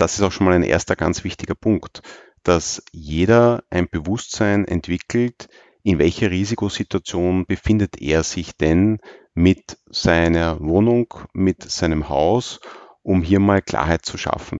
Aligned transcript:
das 0.00 0.14
ist 0.14 0.22
auch 0.22 0.32
schon 0.32 0.46
mal 0.46 0.54
ein 0.54 0.62
erster 0.62 0.96
ganz 0.96 1.24
wichtiger 1.24 1.54
Punkt, 1.54 2.02
dass 2.42 2.82
jeder 2.92 3.62
ein 3.70 3.88
Bewusstsein 3.88 4.64
entwickelt, 4.64 5.48
in 5.82 5.98
welcher 5.98 6.30
Risikosituation 6.30 7.46
befindet 7.46 8.00
er 8.00 8.22
sich 8.22 8.56
denn 8.56 8.98
mit 9.34 9.78
seiner 9.90 10.60
Wohnung, 10.60 11.14
mit 11.32 11.70
seinem 11.70 12.08
Haus, 12.08 12.60
um 13.02 13.22
hier 13.22 13.40
mal 13.40 13.62
Klarheit 13.62 14.04
zu 14.04 14.18
schaffen. 14.18 14.58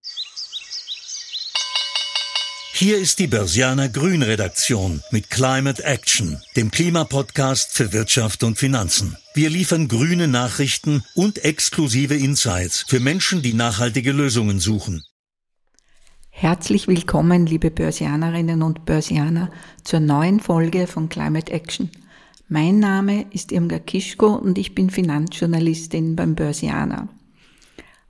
Hier 2.73 2.97
ist 2.97 3.19
die 3.19 3.27
Börsianer 3.27 3.91
Grün 3.91 4.23
Redaktion 4.23 5.03
mit 5.11 5.29
Climate 5.29 5.85
Action, 5.85 6.41
dem 6.57 6.71
Klimapodcast 6.71 7.73
für 7.73 7.93
Wirtschaft 7.93 8.43
und 8.43 8.59
Finanzen. 8.59 9.19
Wir 9.35 9.51
liefern 9.51 9.87
grüne 9.87 10.29
Nachrichten 10.29 11.05
und 11.15 11.45
exklusive 11.45 12.15
Insights 12.15 12.87
für 12.89 13.01
Menschen, 13.01 13.43
die 13.43 13.53
nachhaltige 13.53 14.13
Lösungen 14.13 14.61
suchen. 14.61 15.03
Herzlich 16.41 16.89
willkommen, 16.89 17.45
liebe 17.45 17.71
Börsianerinnen 17.71 18.63
und 18.63 18.87
Börsianer, 18.87 19.51
zur 19.85 20.01
neuen 20.01 20.41
Folge 20.41 20.87
von 20.87 21.11
Climate 21.11 21.53
Action. 21.53 21.91
Mein 22.49 22.79
Name 22.79 23.27
ist 23.31 23.53
Irmgard 23.53 23.87
Kischko 23.87 24.37
und 24.37 24.57
ich 24.57 24.75
bin 24.75 24.89
Finanzjournalistin 24.89 26.17
beim 26.17 26.35
Börsianer. 26.35 27.09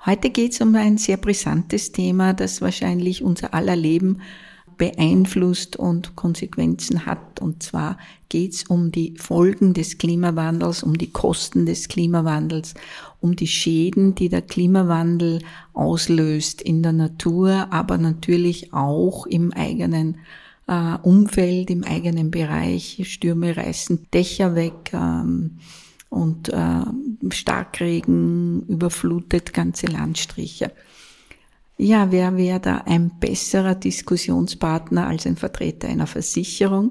Heute 0.07 0.31
geht 0.31 0.53
es 0.53 0.61
um 0.61 0.73
ein 0.77 0.97
sehr 0.97 1.17
brisantes 1.17 1.91
Thema, 1.91 2.33
das 2.33 2.61
wahrscheinlich 2.61 3.25
unser 3.25 3.53
aller 3.53 3.75
Leben 3.75 4.21
beeinflusst 4.81 5.77
und 5.77 6.17
Konsequenzen 6.17 7.05
hat. 7.05 7.39
Und 7.39 7.63
zwar 7.63 7.99
geht 8.31 8.55
es 8.55 8.63
um 8.65 8.91
die 8.91 9.15
Folgen 9.19 9.75
des 9.75 9.99
Klimawandels, 9.99 10.83
um 10.83 10.97
die 10.97 11.11
Kosten 11.11 11.67
des 11.67 11.89
Klimawandels, 11.89 12.73
um 13.21 13.37
die 13.37 13.47
Schäden, 13.47 14.15
die 14.15 14.31
der 14.31 14.41
Klimawandel 14.41 15.41
auslöst 15.75 16.63
in 16.63 16.83
der 16.83 16.93
Natur, 16.93 17.69
aber 17.71 17.99
natürlich 17.99 18.73
auch 18.73 19.27
im 19.27 19.53
eigenen 19.53 20.17
äh, 20.67 20.97
Umfeld, 21.03 21.69
im 21.69 21.85
eigenen 21.85 22.31
Bereich. 22.31 23.03
Stürme 23.05 23.55
reißen 23.55 24.07
Dächer 24.15 24.55
weg. 24.55 24.93
Ähm, 24.95 25.59
und 26.09 26.49
äh, 26.49 27.31
Starkregen 27.31 28.63
überflutet 28.67 29.53
ganze 29.53 29.87
Landstriche. 29.87 30.73
Ja, 31.83 32.13
wer 32.13 32.37
wäre 32.37 32.61
da 32.61 32.77
ein 32.85 33.11
besserer 33.21 33.75
Diskussionspartner 33.75 35.07
als 35.07 35.25
ein 35.25 35.37
Vertreter 35.37 35.89
einer 35.89 36.07
Versicherung? 36.07 36.91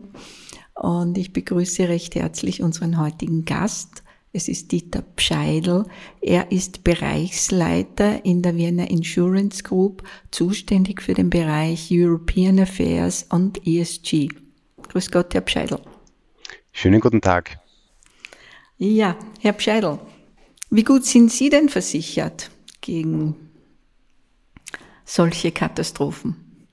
Und 0.73 1.15
ich 1.15 1.31
begrüße 1.31 1.87
recht 1.87 2.15
herzlich 2.15 2.63
unseren 2.63 2.99
heutigen 2.99 3.45
Gast. 3.45 4.01
Es 4.33 4.47
ist 4.47 4.71
Dieter 4.71 5.03
Pscheidl. 5.03 5.85
Er 6.21 6.51
ist 6.51 6.83
Bereichsleiter 6.83 8.25
in 8.25 8.41
der 8.41 8.55
Vienna 8.55 8.85
Insurance 8.85 9.61
Group, 9.61 10.01
zuständig 10.31 11.03
für 11.03 11.13
den 11.13 11.29
Bereich 11.29 11.89
European 11.91 12.57
Affairs 12.59 13.27
und 13.29 13.67
ESG. 13.67 14.29
Grüß 14.87 15.11
Gott, 15.11 15.35
Herr 15.35 15.41
Pscheidl. 15.41 15.77
Schönen 16.71 16.99
guten 16.99 17.21
Tag. 17.21 17.59
Ja, 18.79 19.15
Herr 19.39 19.53
Pscheidl, 19.53 19.99
wie 20.71 20.83
gut 20.83 21.05
sind 21.05 21.31
Sie 21.31 21.51
denn 21.51 21.69
versichert 21.69 22.49
gegen 22.81 23.48
solche 25.09 25.51
Katastrophen? 25.51 26.67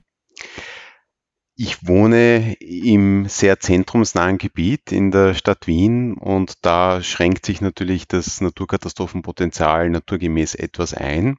Ich 1.59 1.87
wohne 1.87 2.53
im 2.61 3.27
sehr 3.29 3.59
zentrumsnahen 3.61 4.37
Gebiet 4.37 4.93
in 4.93 5.11
der 5.11 5.33
Stadt 5.33 5.67
Wien 5.67 6.19
und 6.19 6.67
da 6.67 7.03
schränkt 7.03 7.47
sich 7.47 7.63
natürlich 7.63 8.07
das 8.07 8.43
Naturkatastrophenpotenzial 8.43 9.89
naturgemäß 9.89 10.55
etwas 10.55 10.93
ein. 10.93 11.39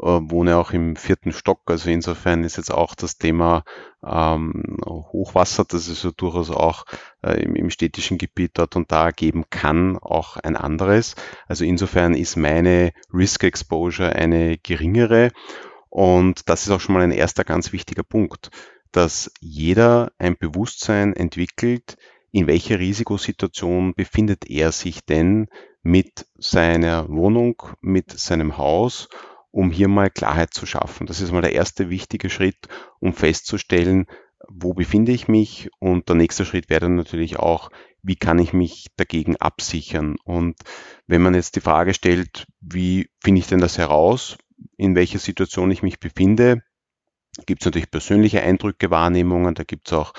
Äh, 0.00 0.20
wohne 0.30 0.56
auch 0.58 0.70
im 0.72 0.94
vierten 0.94 1.32
Stock, 1.32 1.62
also 1.66 1.90
insofern 1.90 2.44
ist 2.44 2.56
jetzt 2.56 2.72
auch 2.72 2.94
das 2.94 3.18
Thema 3.18 3.64
ähm, 4.06 4.78
Hochwasser, 4.86 5.64
das 5.64 5.88
es 5.88 6.04
ja 6.04 6.10
durchaus 6.16 6.50
auch 6.50 6.84
äh, 7.22 7.42
im, 7.42 7.56
im 7.56 7.70
städtischen 7.70 8.16
Gebiet 8.16 8.52
dort 8.54 8.76
und 8.76 8.92
da 8.92 9.10
geben 9.10 9.46
kann, 9.50 9.98
auch 9.98 10.36
ein 10.36 10.56
anderes. 10.56 11.16
Also 11.48 11.64
insofern 11.64 12.14
ist 12.14 12.36
meine 12.36 12.92
Risk 13.12 13.42
Exposure 13.42 14.14
eine 14.14 14.58
geringere 14.58 15.32
und 15.90 16.48
das 16.48 16.62
ist 16.62 16.70
auch 16.70 16.80
schon 16.80 16.94
mal 16.94 17.02
ein 17.02 17.10
erster 17.10 17.42
ganz 17.42 17.72
wichtiger 17.72 18.04
Punkt, 18.04 18.50
dass 18.92 19.32
jeder 19.40 20.12
ein 20.18 20.36
Bewusstsein 20.38 21.12
entwickelt, 21.12 21.96
in 22.30 22.46
welcher 22.46 22.78
Risikosituation 22.78 23.94
befindet 23.94 24.48
er 24.48 24.70
sich 24.70 25.04
denn 25.04 25.48
mit 25.82 26.26
seiner 26.36 27.08
Wohnung, 27.08 27.62
mit 27.80 28.10
seinem 28.10 28.58
Haus, 28.58 29.08
um 29.50 29.70
hier 29.70 29.88
mal 29.88 30.10
Klarheit 30.10 30.52
zu 30.52 30.66
schaffen. 30.66 31.06
Das 31.06 31.20
ist 31.20 31.32
mal 31.32 31.42
der 31.42 31.52
erste 31.52 31.90
wichtige 31.90 32.30
Schritt, 32.30 32.68
um 33.00 33.12
festzustellen, 33.14 34.06
wo 34.48 34.74
befinde 34.74 35.12
ich 35.12 35.28
mich 35.28 35.70
und 35.78 36.08
der 36.08 36.16
nächste 36.16 36.44
Schritt 36.44 36.70
wäre 36.70 36.80
dann 36.80 36.96
natürlich 36.96 37.38
auch, 37.38 37.70
wie 38.02 38.16
kann 38.16 38.38
ich 38.38 38.52
mich 38.52 38.86
dagegen 38.96 39.36
absichern? 39.36 40.16
Und 40.24 40.56
wenn 41.06 41.22
man 41.22 41.34
jetzt 41.34 41.56
die 41.56 41.60
Frage 41.60 41.94
stellt, 41.94 42.46
wie 42.60 43.10
finde 43.20 43.40
ich 43.40 43.48
denn 43.48 43.58
das 43.58 43.78
heraus? 43.78 44.38
in 44.76 44.94
welcher 44.94 45.18
Situation 45.18 45.70
ich 45.70 45.82
mich 45.82 46.00
befinde. 46.00 46.62
Gibt 47.46 47.62
es 47.62 47.66
natürlich 47.66 47.90
persönliche 47.90 48.42
Eindrücke, 48.42 48.90
Wahrnehmungen, 48.90 49.54
da 49.54 49.64
gibt 49.64 49.88
es 49.88 49.92
auch 49.92 50.12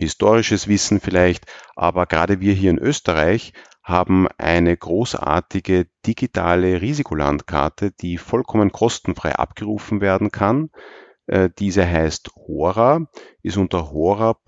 historisches 0.00 0.66
Wissen 0.66 0.98
vielleicht, 0.98 1.44
aber 1.76 2.06
gerade 2.06 2.40
wir 2.40 2.54
hier 2.54 2.70
in 2.70 2.78
Österreich 2.78 3.52
haben 3.82 4.28
eine 4.38 4.76
großartige 4.76 5.86
digitale 6.06 6.80
Risikolandkarte, 6.80 7.92
die 7.92 8.18
vollkommen 8.18 8.72
kostenfrei 8.72 9.34
abgerufen 9.34 10.00
werden 10.00 10.30
kann. 10.30 10.70
Äh, 11.26 11.50
diese 11.58 11.86
heißt 11.86 12.30
Hora, 12.36 13.06
ist 13.42 13.56
unter 13.56 13.90
hora.gv.at 13.90 14.46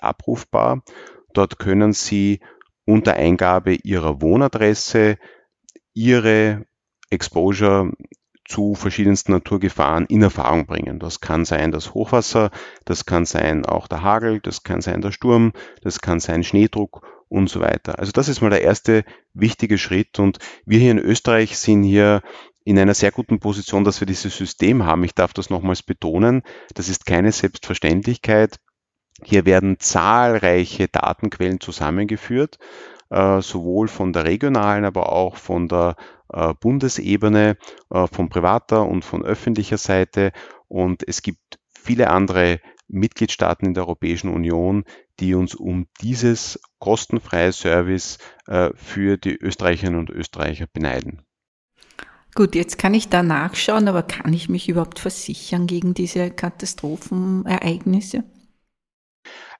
abrufbar. 0.00 0.82
Dort 1.32 1.58
können 1.58 1.92
Sie 1.92 2.40
unter 2.84 3.14
Eingabe 3.14 3.74
Ihrer 3.74 4.20
Wohnadresse 4.20 5.18
Ihre 5.94 6.66
Exposure 7.10 7.92
zu 8.48 8.74
verschiedensten 8.74 9.32
Naturgefahren 9.32 10.06
in 10.06 10.22
Erfahrung 10.22 10.66
bringen. 10.66 10.98
Das 10.98 11.20
kann 11.20 11.44
sein 11.44 11.72
das 11.72 11.94
Hochwasser, 11.94 12.50
das 12.84 13.04
kann 13.04 13.24
sein 13.24 13.66
auch 13.66 13.88
der 13.88 14.02
Hagel, 14.02 14.40
das 14.40 14.62
kann 14.62 14.80
sein 14.80 15.00
der 15.00 15.12
Sturm, 15.12 15.52
das 15.82 16.00
kann 16.00 16.20
sein 16.20 16.44
Schneedruck 16.44 17.06
und 17.28 17.50
so 17.50 17.60
weiter. 17.60 17.98
Also 17.98 18.12
das 18.12 18.28
ist 18.28 18.40
mal 18.40 18.50
der 18.50 18.62
erste 18.62 19.04
wichtige 19.34 19.78
Schritt 19.78 20.18
und 20.18 20.38
wir 20.64 20.78
hier 20.78 20.92
in 20.92 20.98
Österreich 20.98 21.58
sind 21.58 21.82
hier 21.82 22.22
in 22.64 22.78
einer 22.78 22.94
sehr 22.94 23.12
guten 23.12 23.38
Position, 23.38 23.84
dass 23.84 24.00
wir 24.00 24.06
dieses 24.06 24.36
System 24.36 24.84
haben. 24.84 25.04
Ich 25.04 25.14
darf 25.14 25.32
das 25.32 25.50
nochmals 25.50 25.82
betonen. 25.82 26.42
Das 26.74 26.88
ist 26.88 27.06
keine 27.06 27.30
Selbstverständlichkeit. 27.30 28.58
Hier 29.22 29.46
werden 29.46 29.78
zahlreiche 29.78 30.88
Datenquellen 30.88 31.60
zusammengeführt, 31.60 32.58
äh, 33.10 33.40
sowohl 33.40 33.88
von 33.88 34.12
der 34.12 34.24
regionalen, 34.24 34.84
aber 34.84 35.12
auch 35.12 35.36
von 35.36 35.68
der 35.68 35.96
Bundesebene, 36.54 37.56
äh, 37.90 38.06
von 38.06 38.28
privater 38.28 38.86
und 38.86 39.04
von 39.04 39.24
öffentlicher 39.24 39.78
Seite. 39.78 40.32
Und 40.68 41.06
es 41.06 41.22
gibt 41.22 41.58
viele 41.70 42.10
andere 42.10 42.60
Mitgliedstaaten 42.88 43.66
in 43.66 43.74
der 43.74 43.84
Europäischen 43.84 44.30
Union, 44.30 44.84
die 45.18 45.34
uns 45.34 45.54
um 45.54 45.86
dieses 46.00 46.60
kostenfreie 46.78 47.52
Service 47.52 48.18
äh, 48.46 48.70
für 48.74 49.16
die 49.16 49.36
Österreicherinnen 49.36 49.98
und 49.98 50.10
Österreicher 50.10 50.66
beneiden. 50.72 51.22
Gut, 52.34 52.54
jetzt 52.54 52.76
kann 52.76 52.92
ich 52.92 53.08
da 53.08 53.22
nachschauen, 53.22 53.88
aber 53.88 54.02
kann 54.02 54.32
ich 54.34 54.50
mich 54.50 54.68
überhaupt 54.68 54.98
versichern 54.98 55.66
gegen 55.66 55.94
diese 55.94 56.30
Katastrophenereignisse? 56.30 58.24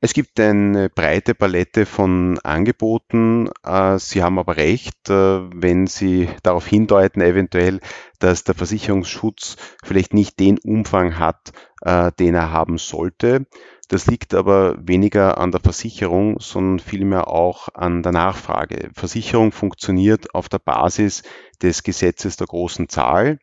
Es 0.01 0.13
gibt 0.13 0.39
eine 0.39 0.91
breite 0.91 1.35
Palette 1.35 1.87
von 1.87 2.39
Angeboten. 2.41 3.49
Äh, 3.65 3.99
Sie 3.99 4.23
haben 4.23 4.39
aber 4.39 4.57
recht, 4.57 5.09
äh, 5.09 5.41
wenn 5.55 5.87
Sie 5.87 6.29
darauf 6.43 6.67
hindeuten, 6.67 7.23
eventuell, 7.23 7.81
dass 8.19 8.45
der 8.45 8.55
Versicherungsschutz 8.55 9.57
vielleicht 9.83 10.13
nicht 10.13 10.39
den 10.39 10.59
Umfang 10.59 11.19
hat, 11.19 11.53
äh, 11.81 12.13
den 12.19 12.35
er 12.35 12.51
haben 12.51 12.79
sollte. 12.79 13.47
Das 13.89 14.07
liegt 14.07 14.35
aber 14.35 14.77
weniger 14.87 15.39
an 15.39 15.53
der 15.53 15.61
Versicherung, 15.61 16.41
sondern 16.41 16.81
vielmehr 16.81 17.29
auch 17.29 17.69
an 17.73 18.03
der 18.03 18.13
Nachfrage. 18.13 18.91
Versicherung 18.95 19.53
funktioniert 19.53 20.35
auf 20.35 20.49
der 20.49 20.59
Basis 20.59 21.23
des 21.63 21.85
Gesetzes 21.85 22.37
der 22.37 22.49
großen 22.49 22.89
Zahl. 22.89 23.39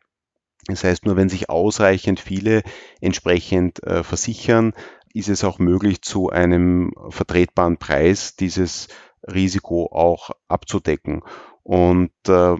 Das 0.66 0.84
heißt, 0.84 1.04
nur 1.04 1.16
wenn 1.16 1.28
sich 1.28 1.50
ausreichend 1.50 2.20
viele 2.20 2.62
entsprechend 3.00 3.82
äh, 3.82 4.02
versichern, 4.02 4.72
ist 5.14 5.28
es 5.28 5.44
auch 5.44 5.58
möglich, 5.58 6.02
zu 6.02 6.28
einem 6.28 6.92
vertretbaren 7.08 7.78
Preis 7.78 8.36
dieses 8.36 8.88
Risiko 9.22 9.86
auch 9.90 10.30
abzudecken. 10.48 11.22
Und 11.62 12.10
äh, 12.28 12.56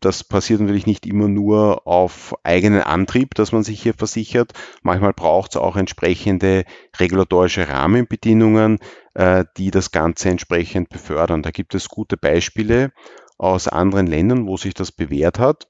das 0.00 0.24
passiert 0.24 0.60
natürlich 0.60 0.86
nicht 0.86 1.04
immer 1.04 1.28
nur 1.28 1.86
auf 1.86 2.34
eigenen 2.42 2.80
Antrieb, 2.80 3.34
dass 3.34 3.52
man 3.52 3.62
sich 3.62 3.82
hier 3.82 3.92
versichert. 3.92 4.52
Manchmal 4.82 5.12
braucht 5.12 5.50
es 5.50 5.56
auch 5.60 5.76
entsprechende 5.76 6.64
regulatorische 6.98 7.68
Rahmenbedingungen, 7.68 8.78
äh, 9.12 9.44
die 9.58 9.70
das 9.70 9.90
Ganze 9.90 10.30
entsprechend 10.30 10.88
befördern. 10.88 11.42
Da 11.42 11.50
gibt 11.50 11.74
es 11.74 11.90
gute 11.90 12.16
Beispiele 12.16 12.92
aus 13.36 13.68
anderen 13.68 14.06
Ländern, 14.06 14.46
wo 14.46 14.56
sich 14.56 14.72
das 14.72 14.90
bewährt 14.90 15.38
hat. 15.38 15.68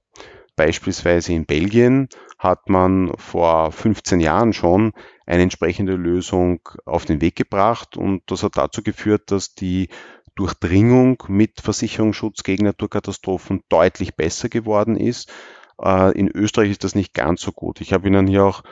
Beispielsweise 0.56 1.32
in 1.32 1.47
Belgien 1.47 2.08
hat 2.38 2.69
man 2.69 3.12
vor 3.17 3.70
15 3.73 4.20
Jahren 4.20 4.53
schon 4.53 4.93
eine 5.26 5.43
entsprechende 5.43 5.94
Lösung 5.94 6.61
auf 6.85 7.05
den 7.05 7.20
Weg 7.20 7.37
gebracht 7.37 7.97
und 7.97 8.23
das 8.26 8.43
hat 8.43 8.56
dazu 8.56 8.82
geführt, 8.82 9.31
dass 9.31 9.55
die 9.55 9.88
Durchdringung 10.35 11.23
mit 11.29 11.61
Versicherungsschutz 11.61 12.43
gegen 12.43 12.64
Naturkatastrophen 12.64 13.62
deutlich 13.69 14.17
besser 14.17 14.49
geworden 14.49 14.97
ist. 14.97 15.32
Äh, 15.81 16.12
in 16.19 16.29
Österreich 16.29 16.70
ist 16.70 16.85
das 16.85 16.94
nicht 16.94 17.14
ganz 17.14 17.41
so 17.41 17.53
gut. 17.53 17.81
Ich 17.81 17.93
habe 17.93 18.06
Ihnen 18.06 18.26
hier 18.26 18.44
auch 18.44 18.62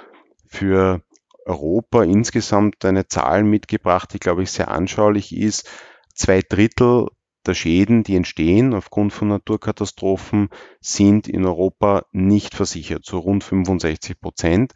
für 0.47 1.03
Europa 1.47 2.03
insgesamt 2.05 2.85
eine 2.85 3.09
Zahl 3.09 3.45
mitgebracht, 3.45 4.13
die, 4.13 4.19
glaube 4.19 4.43
ich, 4.43 4.51
sehr 4.51 4.71
anschaulich 4.71 5.35
ist. 5.37 5.69
Zwei 6.15 6.43
Drittel 6.43 7.09
der 7.47 7.55
Schäden, 7.55 8.03
die 8.03 8.17
entstehen 8.17 8.75
aufgrund 8.75 9.13
von 9.13 9.29
Naturkatastrophen, 9.29 10.49
sind 10.81 11.29
in 11.29 11.45
Europa 11.45 12.05
nicht 12.13 12.55
versichert, 12.55 13.05
so 13.05 13.19
rund 13.19 13.45
65 13.45 14.21
Prozent. 14.21 14.73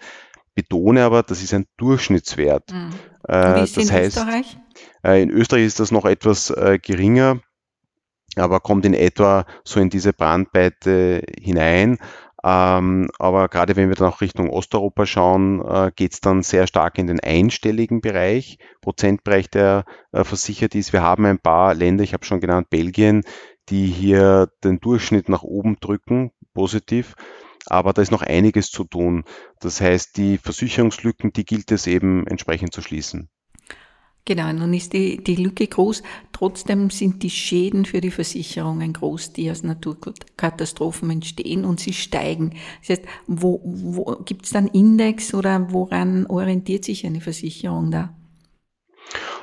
Betone 0.54 1.04
aber, 1.04 1.22
das 1.22 1.42
ist 1.42 1.54
ein 1.54 1.66
Durchschnittswert. 1.76 2.72
Mhm. 2.72 2.90
Wie 3.28 3.62
ist 3.62 3.76
das 3.76 3.84
in 3.84 3.92
heißt, 3.92 4.16
Österreich? 4.16 4.58
Äh, 5.04 5.22
in 5.22 5.30
Österreich 5.30 5.64
ist 5.64 5.80
das 5.80 5.90
noch 5.90 6.04
etwas 6.04 6.50
äh, 6.50 6.78
geringer, 6.82 7.40
aber 8.36 8.60
kommt 8.60 8.84
in 8.84 8.94
etwa 8.94 9.46
so 9.64 9.80
in 9.80 9.90
diese 9.90 10.12
Brandweite 10.12 11.22
hinein. 11.40 11.98
Ähm, 12.44 13.08
aber 13.18 13.48
gerade 13.48 13.74
wenn 13.74 13.88
wir 13.88 13.96
dann 13.96 14.08
auch 14.08 14.20
Richtung 14.20 14.50
Osteuropa 14.50 15.06
schauen, 15.06 15.60
äh, 15.60 15.90
geht 15.94 16.14
es 16.14 16.20
dann 16.20 16.42
sehr 16.42 16.66
stark 16.66 16.98
in 16.98 17.08
den 17.08 17.20
einstelligen 17.20 18.00
Bereich, 18.00 18.58
Prozentbereich, 18.80 19.50
der 19.50 19.84
äh, 20.12 20.22
versichert 20.22 20.74
ist. 20.74 20.92
Wir 20.92 21.02
haben 21.02 21.24
ein 21.26 21.40
paar 21.40 21.74
Länder, 21.74 22.04
ich 22.04 22.14
habe 22.14 22.24
schon 22.24 22.40
genannt, 22.40 22.70
Belgien, 22.70 23.24
die 23.70 23.86
hier 23.86 24.48
den 24.62 24.78
Durchschnitt 24.78 25.28
nach 25.28 25.42
oben 25.42 25.76
drücken, 25.80 26.30
positiv. 26.54 27.14
Aber 27.66 27.92
da 27.92 28.02
ist 28.02 28.12
noch 28.12 28.22
einiges 28.22 28.70
zu 28.70 28.84
tun. 28.84 29.24
Das 29.60 29.80
heißt, 29.80 30.16
die 30.16 30.38
Versicherungslücken, 30.38 31.32
die 31.32 31.44
gilt 31.44 31.70
es 31.72 31.86
eben 31.86 32.26
entsprechend 32.26 32.72
zu 32.72 32.82
schließen. 32.82 33.28
Genau, 34.28 34.52
nun 34.52 34.74
ist 34.74 34.92
die, 34.92 35.24
die 35.24 35.36
Lücke 35.36 35.66
groß. 35.66 36.02
Trotzdem 36.32 36.90
sind 36.90 37.22
die 37.22 37.30
Schäden 37.30 37.86
für 37.86 38.02
die 38.02 38.10
Versicherungen 38.10 38.92
groß, 38.92 39.32
die 39.32 39.50
aus 39.50 39.62
Naturkatastrophen 39.62 41.08
entstehen 41.08 41.64
und 41.64 41.80
sie 41.80 41.94
steigen. 41.94 42.50
Das 42.80 42.98
heißt, 42.98 43.08
wo, 43.26 43.62
wo 43.64 44.04
gibt 44.26 44.44
es 44.44 44.50
dann 44.50 44.66
Index 44.66 45.32
oder 45.32 45.72
woran 45.72 46.26
orientiert 46.26 46.84
sich 46.84 47.06
eine 47.06 47.22
Versicherung 47.22 47.90
da? 47.90 48.17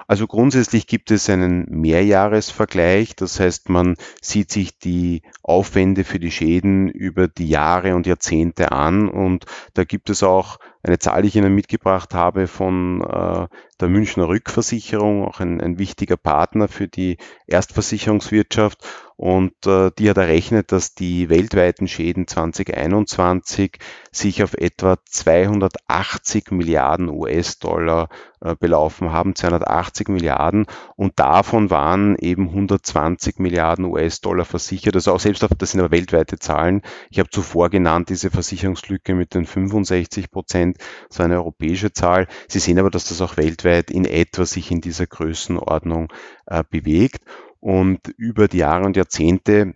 Also 0.07 0.27
grundsätzlich 0.27 0.85
gibt 0.85 1.09
es 1.09 1.29
einen 1.29 1.65
Mehrjahresvergleich, 1.69 3.15
das 3.15 3.39
heißt, 3.39 3.69
man 3.69 3.95
sieht 4.21 4.51
sich 4.51 4.77
die 4.77 5.23
Aufwände 5.41 6.03
für 6.03 6.19
die 6.19 6.29
Schäden 6.29 6.89
über 6.89 7.27
die 7.27 7.49
Jahre 7.49 7.95
und 7.95 8.05
Jahrzehnte 8.05 8.71
an 8.71 9.09
und 9.09 9.45
da 9.73 9.83
gibt 9.83 10.11
es 10.11 10.21
auch 10.21 10.59
eine 10.83 10.99
Zahl, 10.99 11.23
die 11.23 11.29
ich 11.29 11.35
Ihnen 11.35 11.55
mitgebracht 11.55 12.13
habe 12.13 12.45
von 12.45 13.01
äh, 13.01 13.47
der 13.79 13.89
Münchner 13.89 14.27
Rückversicherung, 14.27 15.25
auch 15.25 15.39
ein, 15.39 15.59
ein 15.59 15.79
wichtiger 15.79 16.17
Partner 16.17 16.67
für 16.67 16.87
die 16.87 17.17
Erstversicherungswirtschaft. 17.47 18.85
Und 19.17 19.53
äh, 19.65 19.91
die 19.97 20.09
hat 20.09 20.17
errechnet, 20.17 20.71
dass 20.73 20.93
die 20.93 21.29
weltweiten 21.29 21.87
Schäden 21.87 22.27
2021 22.27 23.77
sich 24.11 24.43
auf 24.43 24.53
etwa 24.55 24.97
280 25.05 26.51
Milliarden 26.51 27.09
US-Dollar 27.09 28.09
äh, 28.41 28.55
belaufen 28.59 29.13
haben, 29.13 29.33
280 29.33 30.09
Milliarden. 30.09 30.65
Und 30.97 31.13
davon 31.17 31.69
waren 31.69 32.17
eben 32.17 32.49
120 32.49 33.39
Milliarden 33.39 33.85
US-Dollar 33.85 34.43
versichert. 34.43 34.95
Also 34.95 35.13
auch 35.13 35.19
selbst 35.19 35.43
auf, 35.45 35.51
das 35.57 35.71
sind 35.71 35.79
aber 35.79 35.91
weltweite 35.91 36.37
Zahlen. 36.37 36.81
Ich 37.09 37.19
habe 37.19 37.29
zuvor 37.29 37.69
genannt 37.69 38.09
diese 38.09 38.29
Versicherungslücke 38.29 39.15
mit 39.15 39.33
den 39.33 39.45
65 39.45 40.29
Prozent, 40.29 40.77
so 41.09 41.23
eine 41.23 41.35
europäische 41.35 41.93
Zahl. 41.93 42.27
Sie 42.49 42.59
sehen 42.59 42.79
aber, 42.79 42.89
dass 42.89 43.07
das 43.07 43.21
auch 43.21 43.37
weltweit 43.37 43.89
in 43.91 44.03
etwa 44.03 44.45
sich 44.45 44.71
in 44.71 44.81
dieser 44.81 45.07
Größenordnung 45.07 46.11
äh, 46.47 46.63
bewegt. 46.69 47.21
Und 47.59 48.07
über 48.17 48.47
die 48.47 48.57
Jahre 48.57 48.85
und 48.85 48.97
Jahrzehnte 48.97 49.75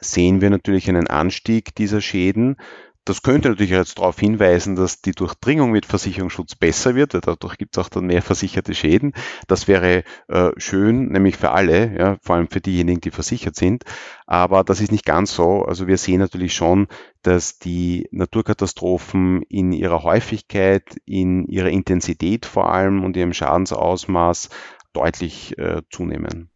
sehen 0.00 0.40
wir 0.40 0.50
natürlich 0.50 0.88
einen 0.88 1.06
Anstieg 1.06 1.74
dieser 1.74 2.00
Schäden. 2.00 2.56
Das 3.04 3.22
könnte 3.22 3.48
natürlich 3.48 3.72
jetzt 3.72 3.98
darauf 3.98 4.20
hinweisen, 4.20 4.76
dass 4.76 5.02
die 5.02 5.10
Durchdringung 5.10 5.72
mit 5.72 5.86
Versicherungsschutz 5.86 6.54
besser 6.54 6.94
wird. 6.94 7.14
Dadurch 7.14 7.58
gibt 7.58 7.76
es 7.76 7.82
auch 7.82 7.88
dann 7.88 8.06
mehr 8.06 8.22
versicherte 8.22 8.74
Schäden. 8.74 9.12
Das 9.48 9.66
wäre 9.66 10.04
äh, 10.28 10.50
schön, 10.56 11.08
nämlich 11.08 11.36
für 11.36 11.50
alle, 11.50 11.98
ja, 11.98 12.16
vor 12.22 12.36
allem 12.36 12.48
für 12.48 12.60
diejenigen, 12.60 13.00
die 13.00 13.10
versichert 13.10 13.56
sind. 13.56 13.82
Aber 14.26 14.62
das 14.62 14.80
ist 14.80 14.92
nicht 14.92 15.04
ganz 15.04 15.34
so. 15.34 15.64
Also 15.64 15.88
wir 15.88 15.98
sehen 15.98 16.20
natürlich 16.20 16.54
schon, 16.54 16.86
dass 17.22 17.58
die 17.58 18.06
Naturkatastrophen 18.12 19.42
in 19.48 19.72
ihrer 19.72 20.04
Häufigkeit, 20.04 20.96
in 21.04 21.46
ihrer 21.46 21.70
Intensität 21.70 22.46
vor 22.46 22.72
allem 22.72 23.02
und 23.02 23.16
ihrem 23.16 23.32
Schadensausmaß 23.32 24.48
deutlich 24.92 25.58
äh, 25.58 25.82
zunehmen. 25.90 26.51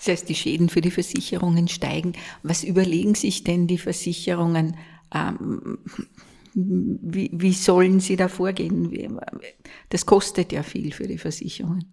Das 0.00 0.08
heißt, 0.08 0.28
die 0.30 0.34
Schäden 0.34 0.70
für 0.70 0.80
die 0.80 0.90
Versicherungen 0.90 1.68
steigen. 1.68 2.14
Was 2.42 2.64
überlegen 2.64 3.14
sich 3.14 3.44
denn 3.44 3.66
die 3.66 3.76
Versicherungen? 3.76 4.76
Ähm, 5.14 5.78
wie, 6.54 7.30
wie 7.32 7.52
sollen 7.52 8.00
sie 8.00 8.16
da 8.16 8.28
vorgehen? 8.28 9.20
Das 9.90 10.06
kostet 10.06 10.52
ja 10.52 10.62
viel 10.62 10.92
für 10.92 11.06
die 11.06 11.18
Versicherungen. 11.18 11.92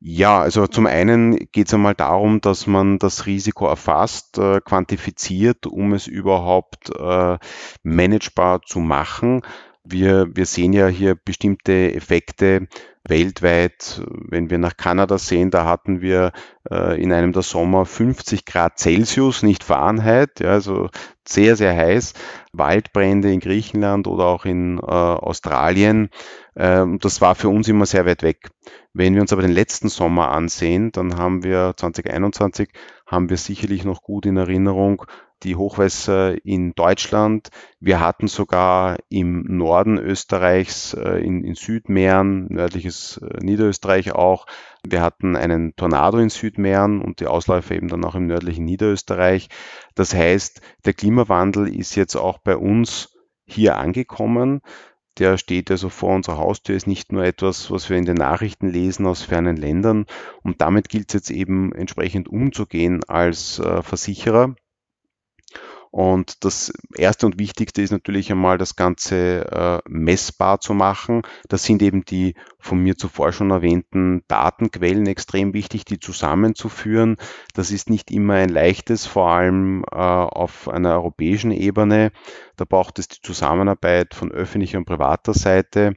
Ja, 0.00 0.40
also 0.40 0.66
zum 0.66 0.86
einen 0.86 1.36
geht 1.50 1.68
es 1.68 1.74
einmal 1.74 1.94
darum, 1.94 2.40
dass 2.40 2.66
man 2.66 2.98
das 2.98 3.26
Risiko 3.26 3.66
erfasst, 3.66 4.38
äh, 4.38 4.60
quantifiziert, 4.60 5.66
um 5.66 5.92
es 5.94 6.06
überhaupt 6.06 6.90
äh, 6.96 7.38
managebar 7.82 8.62
zu 8.62 8.78
machen. 8.78 9.42
Wir, 9.82 10.28
wir 10.36 10.46
sehen 10.46 10.72
ja 10.72 10.86
hier 10.86 11.16
bestimmte 11.16 11.94
Effekte 11.94 12.68
weltweit. 13.08 14.02
Wenn 14.06 14.50
wir 14.50 14.58
nach 14.58 14.76
Kanada 14.76 15.18
sehen, 15.18 15.50
da 15.50 15.64
hatten 15.64 16.00
wir 16.00 16.32
äh, 16.70 17.00
in 17.00 17.12
einem 17.12 17.32
der 17.32 17.42
Sommer 17.42 17.86
50 17.86 18.44
Grad 18.44 18.78
Celsius, 18.78 19.42
nicht 19.42 19.64
Fahrenheit, 19.64 20.40
ja, 20.40 20.50
also 20.50 20.88
sehr, 21.26 21.56
sehr 21.56 21.74
heiß. 21.74 22.14
Waldbrände 22.52 23.32
in 23.32 23.40
Griechenland 23.40 24.06
oder 24.06 24.26
auch 24.26 24.44
in 24.44 24.78
äh, 24.78 24.82
Australien. 24.82 26.10
Ähm, 26.56 26.98
das 26.98 27.20
war 27.20 27.34
für 27.34 27.48
uns 27.48 27.68
immer 27.68 27.86
sehr 27.86 28.06
weit 28.06 28.22
weg. 28.22 28.50
Wenn 28.92 29.14
wir 29.14 29.20
uns 29.20 29.32
aber 29.32 29.42
den 29.42 29.52
letzten 29.52 29.88
Sommer 29.88 30.30
ansehen, 30.30 30.90
dann 30.92 31.16
haben 31.16 31.44
wir 31.44 31.74
2021 31.76 32.70
haben 33.06 33.30
wir 33.30 33.36
sicherlich 33.36 33.84
noch 33.84 34.02
gut 34.02 34.26
in 34.26 34.36
Erinnerung 34.36 35.04
die 35.42 35.56
Hochwässer 35.56 36.44
in 36.44 36.72
Deutschland. 36.74 37.48
Wir 37.80 38.00
hatten 38.00 38.28
sogar 38.28 38.98
im 39.08 39.42
Norden 39.42 39.98
Österreichs, 39.98 40.94
äh, 40.94 41.18
in, 41.18 41.44
in 41.44 41.54
Südmähren, 41.54 42.46
nördliches 42.48 43.18
äh, 43.18 43.44
Niederösterreich 43.44 44.12
auch. 44.12 44.46
Wir 44.86 45.02
hatten 45.02 45.36
einen 45.36 45.76
Tornado 45.76 46.18
in 46.18 46.30
Südmähren 46.30 47.00
und 47.00 47.20
die 47.20 47.26
Ausläufer 47.26 47.74
eben 47.74 47.88
dann 47.88 48.04
auch 48.04 48.14
im 48.14 48.26
nördlichen 48.26 48.64
Niederösterreich. 48.64 49.48
Das 49.94 50.14
heißt, 50.14 50.60
der 50.84 50.94
Klimawandel 50.94 51.68
ist 51.68 51.94
jetzt 51.94 52.16
auch 52.16 52.38
bei 52.38 52.56
uns 52.56 53.16
hier 53.46 53.76
angekommen. 53.76 54.60
Der 55.18 55.36
steht 55.36 55.70
also 55.70 55.88
vor 55.88 56.14
unserer 56.14 56.38
Haustür, 56.38 56.76
ist 56.76 56.86
nicht 56.86 57.10
nur 57.10 57.24
etwas, 57.24 57.72
was 57.72 57.90
wir 57.90 57.96
in 57.96 58.04
den 58.04 58.16
Nachrichten 58.16 58.68
lesen 58.68 59.04
aus 59.06 59.22
fernen 59.22 59.56
Ländern. 59.56 60.06
Und 60.42 60.60
damit 60.60 60.88
gilt 60.88 61.08
es 61.08 61.14
jetzt 61.14 61.30
eben 61.30 61.72
entsprechend 61.72 62.28
umzugehen 62.28 63.02
als 63.04 63.58
äh, 63.58 63.82
Versicherer 63.82 64.54
und 65.90 66.44
das 66.44 66.72
Erste 66.96 67.26
und 67.26 67.38
Wichtigste 67.38 67.82
ist 67.82 67.90
natürlich 67.90 68.30
einmal 68.30 68.58
das 68.58 68.76
Ganze 68.76 69.46
äh, 69.50 69.88
messbar 69.88 70.60
zu 70.60 70.74
machen. 70.74 71.22
Das 71.48 71.64
sind 71.64 71.82
eben 71.82 72.04
die 72.04 72.34
von 72.58 72.78
mir 72.78 72.96
zuvor 72.96 73.32
schon 73.32 73.50
erwähnten 73.50 74.22
Datenquellen 74.28 75.06
extrem 75.06 75.54
wichtig, 75.54 75.84
die 75.84 75.98
zusammenzuführen. 75.98 77.16
Das 77.54 77.70
ist 77.70 77.88
nicht 77.88 78.10
immer 78.10 78.34
ein 78.34 78.50
leichtes, 78.50 79.06
vor 79.06 79.30
allem 79.30 79.84
äh, 79.90 79.96
auf 79.96 80.68
einer 80.68 80.94
europäischen 80.94 81.52
Ebene. 81.52 82.12
Da 82.56 82.64
braucht 82.64 82.98
es 82.98 83.08
die 83.08 83.22
Zusammenarbeit 83.22 84.14
von 84.14 84.30
öffentlicher 84.30 84.78
und 84.78 84.84
privater 84.84 85.32
Seite. 85.32 85.94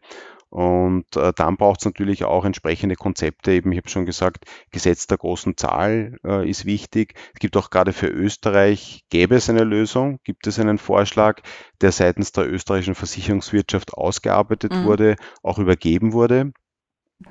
Und 0.51 1.15
äh, 1.15 1.31
dann 1.33 1.55
braucht 1.55 1.79
es 1.79 1.85
natürlich 1.85 2.25
auch 2.25 2.43
entsprechende 2.43 2.95
Konzepte. 2.95 3.53
Eben, 3.53 3.71
ich 3.71 3.77
habe 3.77 3.89
schon 3.89 4.05
gesagt, 4.05 4.43
Gesetz 4.69 5.07
der 5.07 5.17
großen 5.17 5.55
Zahl 5.55 6.17
äh, 6.25 6.47
ist 6.47 6.65
wichtig. 6.65 7.15
Es 7.33 7.39
gibt 7.39 7.55
auch 7.55 7.69
gerade 7.69 7.93
für 7.93 8.07
Österreich, 8.07 9.05
gäbe 9.09 9.35
es 9.35 9.49
eine 9.49 9.63
Lösung, 9.63 10.19
gibt 10.25 10.47
es 10.47 10.59
einen 10.59 10.77
Vorschlag, 10.77 11.41
der 11.79 11.93
seitens 11.93 12.33
der 12.33 12.51
österreichischen 12.51 12.95
Versicherungswirtschaft 12.95 13.93
ausgearbeitet 13.93 14.73
mhm. 14.73 14.83
wurde, 14.83 15.15
auch 15.41 15.57
übergeben 15.57 16.11
wurde. 16.11 16.51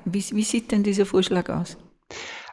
Wie, 0.03 0.25
wie 0.31 0.43
sieht 0.43 0.71
denn 0.71 0.81
dieser 0.81 1.05
Vorschlag 1.05 1.47
aus? 1.49 1.77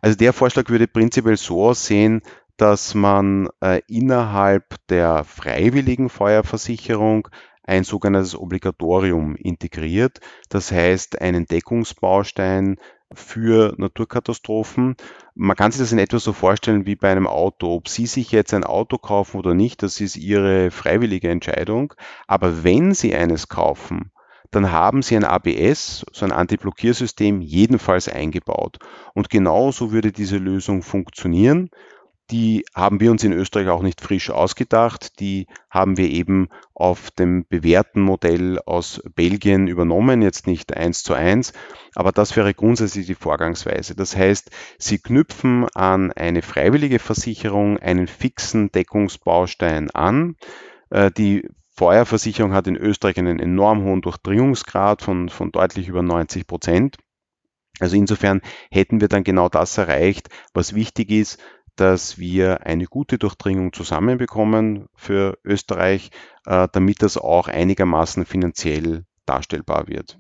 Also 0.03 0.19
der 0.19 0.35
Vorschlag 0.35 0.69
würde 0.69 0.87
prinzipiell 0.87 1.39
so 1.39 1.65
aussehen, 1.65 2.21
dass 2.59 2.95
man 2.95 3.49
äh, 3.63 3.81
innerhalb 3.89 4.75
der 4.89 5.25
freiwilligen 5.25 6.11
Feuerversicherung 6.11 7.29
ein 7.69 7.85
sogenanntes 7.85 8.35
Obligatorium 8.35 9.37
integriert. 9.37 10.21
Das 10.49 10.73
heißt, 10.73 11.21
einen 11.21 11.47
Deckungsbaustein 11.47 12.79
für 13.13 13.75
Naturkatastrophen. 13.79 14.97
man 15.35 15.57
kann 15.57 15.71
sich 15.71 15.81
das 15.81 15.93
in 15.93 15.99
etwa 15.99 16.19
so 16.19 16.33
vorstellen 16.33 16.87
wie 16.87 16.97
bei 16.97 17.11
einem 17.11 17.27
Auto. 17.27 17.75
Ob 17.75 17.89
Sie 17.89 18.07
sich 18.07 18.33
jetzt 18.33 18.55
ein 18.55 18.65
Auto 18.65 18.99
kaufen 18.99 19.39
oder 19.39 19.55
nicht, 19.55 19.83
das 19.83 20.01
ist 20.01 20.17
Ihre 20.17 20.71
freiwillige 20.71 21.29
Entscheidung. 21.29 21.95
Aber 22.27 22.65
wenn 22.65 22.95
Sie 22.95 23.15
eines 23.15 23.49
kaufen, 23.49 24.13
dann 24.51 24.73
haben 24.73 25.03
Sie 25.03 25.17
ein 25.17 25.25
ABS, 25.25 26.07
so 26.13 26.25
ein 26.25 26.33
Antiblockiersystem, 26.33 27.43
jedenfalls 27.43 28.09
eingebaut. 28.09 28.79
Und 29.15 29.29
genauso 29.29 29.93
würde 29.93 30.11
diese 30.11 30.39
Lösung 30.39 30.83
funktionieren. 30.83 31.71
Die 32.31 32.67
haben 32.75 33.01
wir 33.01 33.11
uns 33.11 33.25
in 33.25 33.33
Österreich 33.33 33.69
auch 33.69 33.83
nicht 33.83 34.03
frisch 34.03 34.31
ausgedacht. 34.31 35.19
Die 35.19 35.47
haben 35.71 35.97
wir 35.97 36.11
eben 36.11 36.49
auf 36.75 37.11
dem 37.11 37.47
bewährten 37.49 38.03
Modell 38.03 38.59
aus 38.67 39.03
Belgien 39.15 39.67
übernommen, 39.67 40.21
jetzt 40.21 40.47
nicht 40.47 40.77
eins 40.77 41.03
zu 41.03 41.15
eins, 41.15 41.55
aber 41.95 42.13
das 42.13 42.37
wäre 42.37 42.53
grundsätzlich 42.53 43.07
die 43.07 43.15
Vorgangsweise. 43.15 43.95
Das 43.95 44.15
heißt, 44.15 44.51
Sie 44.79 44.99
knüpfen 44.99 45.67
an 45.75 46.13
eine 46.13 46.43
freiwillige 46.43 46.99
Versicherung 46.99 47.79
einen 47.79 48.07
fixen 48.07 48.71
Deckungsbaustein 48.73 49.91
an. 49.93 50.37
Äh, 50.91 51.11
die 51.11 51.49
Feuerversicherung 51.79 52.53
hat 52.53 52.67
in 52.67 52.77
Österreich 52.77 53.19
einen 53.19 53.39
enorm 53.39 53.85
hohen 53.85 54.03
Durchdringungsgrad 54.03 55.01
von, 55.01 55.29
von 55.29 55.51
deutlich 55.51 55.89
über 55.89 56.03
90 56.03 56.47
Prozent. 56.47 56.97
Also 57.81 57.97
insofern 57.97 58.41
hätten 58.71 59.01
wir 59.01 59.09
dann 59.09 59.25
genau 59.25 59.49
das 59.49 59.79
erreicht, 59.79 60.29
was 60.53 60.75
wichtig 60.75 61.11
ist, 61.11 61.39
dass 61.79 62.19
wir 62.19 62.67
eine 62.67 62.87
gute 62.87 63.19
Durchdringung 63.19 63.73
zusammenbekommen 63.73 64.87
für 64.95 65.39
Österreich, 65.45 66.11
äh, 66.45 66.67
damit 66.73 67.03
das 67.03 67.17
auch 67.17 67.47
einigermaßen 67.47 68.27
finanziell 68.27 69.05
darstellbar 69.27 69.87
wird. 69.87 70.19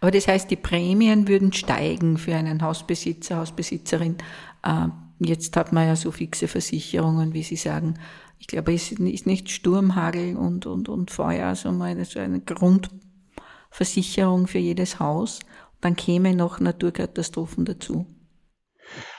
Aber 0.00 0.10
das 0.10 0.26
heißt, 0.26 0.50
die 0.50 0.56
Prämien 0.56 1.28
würden 1.28 1.52
steigen 1.52 2.18
für 2.18 2.34
einen 2.34 2.62
Hausbesitzer, 2.62 3.36
Hausbesitzerin. 3.36 4.16
Äh, 4.64 4.88
jetzt 5.20 5.56
hat 5.56 5.72
man 5.72 5.86
ja 5.86 5.96
so 5.96 6.10
fixe 6.10 6.48
Versicherungen, 6.48 7.34
wie 7.34 7.44
Sie 7.44 7.56
sagen. 7.56 7.94
Ich 8.38 8.48
glaube, 8.48 8.74
es 8.74 8.92
ist 8.92 9.26
nicht 9.26 9.50
Sturm, 9.50 9.94
Hagel 9.94 10.36
und, 10.36 10.66
und, 10.66 10.88
und 10.88 11.10
Feuer, 11.10 11.54
sondern 11.54 12.04
so 12.04 12.18
eine 12.18 12.40
Grundversicherung 12.40 14.46
für 14.46 14.58
jedes 14.58 15.00
Haus. 15.00 15.40
Dann 15.80 15.96
käme 15.96 16.34
noch 16.34 16.60
Naturkatastrophen 16.60 17.64
dazu. 17.64 18.06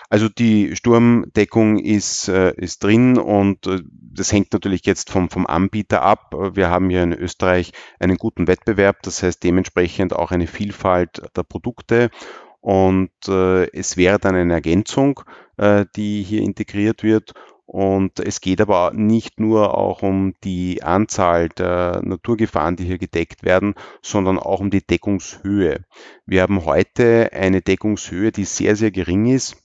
Also 0.09 0.29
die 0.29 0.73
Sturmdeckung 0.75 1.79
ist, 1.79 2.29
äh, 2.29 2.53
ist 2.55 2.83
drin 2.83 3.17
und 3.17 3.67
äh, 3.67 3.81
das 3.91 4.31
hängt 4.31 4.53
natürlich 4.53 4.85
jetzt 4.85 5.11
vom, 5.11 5.29
vom 5.29 5.45
Anbieter 5.45 6.01
ab. 6.01 6.33
Wir 6.53 6.69
haben 6.69 6.89
hier 6.89 7.03
in 7.03 7.11
Österreich 7.11 7.73
einen 7.99 8.17
guten 8.17 8.47
Wettbewerb, 8.47 9.01
das 9.03 9.21
heißt 9.21 9.43
dementsprechend 9.43 10.13
auch 10.13 10.31
eine 10.31 10.47
Vielfalt 10.47 11.21
der 11.35 11.43
Produkte. 11.43 12.09
Und 12.61 13.11
äh, 13.27 13.69
es 13.71 13.97
wäre 13.97 14.17
dann 14.19 14.35
eine 14.35 14.53
Ergänzung, 14.53 15.21
die 15.95 16.21
hier 16.21 16.43
integriert 16.43 17.01
wird. 17.01 17.33
Und 17.65 18.19
es 18.19 18.41
geht 18.41 18.61
aber 18.61 18.91
nicht 18.93 19.39
nur 19.39 19.75
auch 19.75 20.03
um 20.03 20.35
die 20.43 20.83
Anzahl 20.83 21.49
der 21.49 22.01
Naturgefahren, 22.03 22.75
die 22.75 22.85
hier 22.85 22.99
gedeckt 22.99 23.43
werden, 23.43 23.73
sondern 24.03 24.37
auch 24.37 24.59
um 24.59 24.69
die 24.69 24.85
Deckungshöhe. 24.85 25.83
Wir 26.27 26.43
haben 26.43 26.63
heute 26.63 27.33
eine 27.33 27.63
Deckungshöhe, 27.63 28.31
die 28.31 28.45
sehr, 28.45 28.75
sehr 28.75 28.91
gering 28.91 29.25
ist 29.25 29.57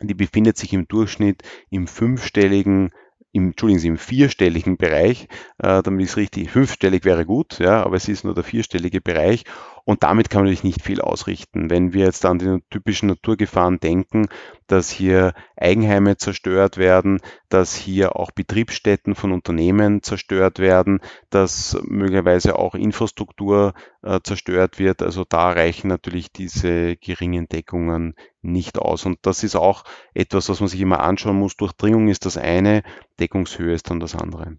die 0.00 0.14
befindet 0.14 0.56
sich 0.56 0.72
im 0.72 0.86
Durchschnitt 0.88 1.42
im 1.70 1.86
fünfstelligen 1.86 2.90
im, 3.32 3.50
Entschuldigen 3.50 3.78
Sie, 3.78 3.88
im 3.88 3.98
vierstelligen 3.98 4.76
Bereich, 4.76 5.28
äh, 5.58 5.82
damit 5.82 6.06
ist 6.06 6.16
richtig, 6.16 6.50
fünfstellig 6.50 7.04
wäre 7.04 7.24
gut, 7.24 7.60
ja, 7.60 7.82
aber 7.84 7.96
es 7.96 8.08
ist 8.08 8.24
nur 8.24 8.34
der 8.34 8.44
vierstellige 8.44 9.00
Bereich 9.00 9.44
und 9.84 10.02
damit 10.02 10.30
kann 10.30 10.40
man 10.40 10.46
natürlich 10.46 10.64
nicht 10.64 10.82
viel 10.82 11.00
ausrichten. 11.00 11.70
Wenn 11.70 11.92
wir 11.92 12.04
jetzt 12.04 12.24
an 12.24 12.38
die 12.38 12.58
typischen 12.70 13.08
Naturgefahren 13.08 13.80
denken, 13.80 14.28
dass 14.66 14.90
hier 14.90 15.34
Eigenheime 15.56 16.16
zerstört 16.16 16.76
werden, 16.76 17.20
dass 17.48 17.74
hier 17.74 18.16
auch 18.16 18.30
Betriebsstätten 18.30 19.14
von 19.14 19.32
Unternehmen 19.32 20.02
zerstört 20.02 20.58
werden, 20.58 21.00
dass 21.30 21.78
möglicherweise 21.82 22.58
auch 22.58 22.74
Infrastruktur 22.74 23.74
äh, 24.02 24.20
zerstört 24.22 24.78
wird, 24.78 25.02
also 25.02 25.24
da 25.24 25.50
reichen 25.50 25.88
natürlich 25.88 26.32
diese 26.32 26.96
geringen 26.96 27.48
Deckungen 27.48 28.14
nicht 28.42 28.78
aus. 28.78 29.06
Und 29.06 29.18
das 29.22 29.42
ist 29.42 29.56
auch 29.56 29.84
etwas, 30.14 30.48
was 30.48 30.60
man 30.60 30.68
sich 30.68 30.80
immer 30.80 31.00
anschauen 31.00 31.38
muss. 31.38 31.56
Durchdringung 31.56 32.08
ist 32.08 32.26
das 32.26 32.36
eine, 32.36 32.82
Deckungshöhe 33.18 33.74
ist 33.74 33.90
dann 33.90 34.00
das 34.00 34.14
andere. 34.14 34.56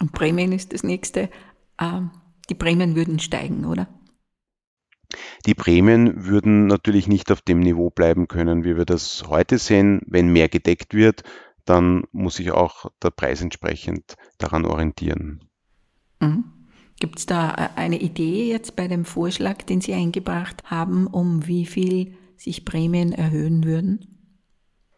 Und 0.00 0.12
Prämien 0.12 0.52
ist 0.52 0.72
das 0.72 0.82
nächste. 0.82 1.30
Ähm, 1.80 2.10
die 2.48 2.54
Prämien 2.54 2.96
würden 2.96 3.18
steigen, 3.18 3.64
oder? 3.64 3.88
Die 5.46 5.54
Prämien 5.54 6.26
würden 6.26 6.66
natürlich 6.66 7.08
nicht 7.08 7.30
auf 7.32 7.42
dem 7.42 7.60
Niveau 7.60 7.90
bleiben 7.90 8.28
können, 8.28 8.64
wie 8.64 8.76
wir 8.76 8.84
das 8.84 9.24
heute 9.28 9.58
sehen. 9.58 10.00
Wenn 10.06 10.32
mehr 10.32 10.48
gedeckt 10.48 10.94
wird, 10.94 11.22
dann 11.64 12.04
muss 12.12 12.36
sich 12.36 12.52
auch 12.52 12.90
der 13.02 13.10
Preis 13.10 13.40
entsprechend 13.40 14.16
daran 14.38 14.64
orientieren. 14.64 15.44
Mhm. 16.20 16.44
Gibt 17.00 17.18
es 17.18 17.26
da 17.26 17.50
äh, 17.54 17.68
eine 17.76 18.00
Idee 18.00 18.48
jetzt 18.48 18.76
bei 18.76 18.88
dem 18.88 19.04
Vorschlag, 19.04 19.62
den 19.62 19.80
Sie 19.80 19.94
eingebracht 19.94 20.62
haben, 20.64 21.06
um 21.06 21.46
wie 21.46 21.66
viel 21.66 22.14
sich 22.36 22.64
Prämien 22.64 23.12
erhöhen 23.12 23.64
würden? 23.64 24.13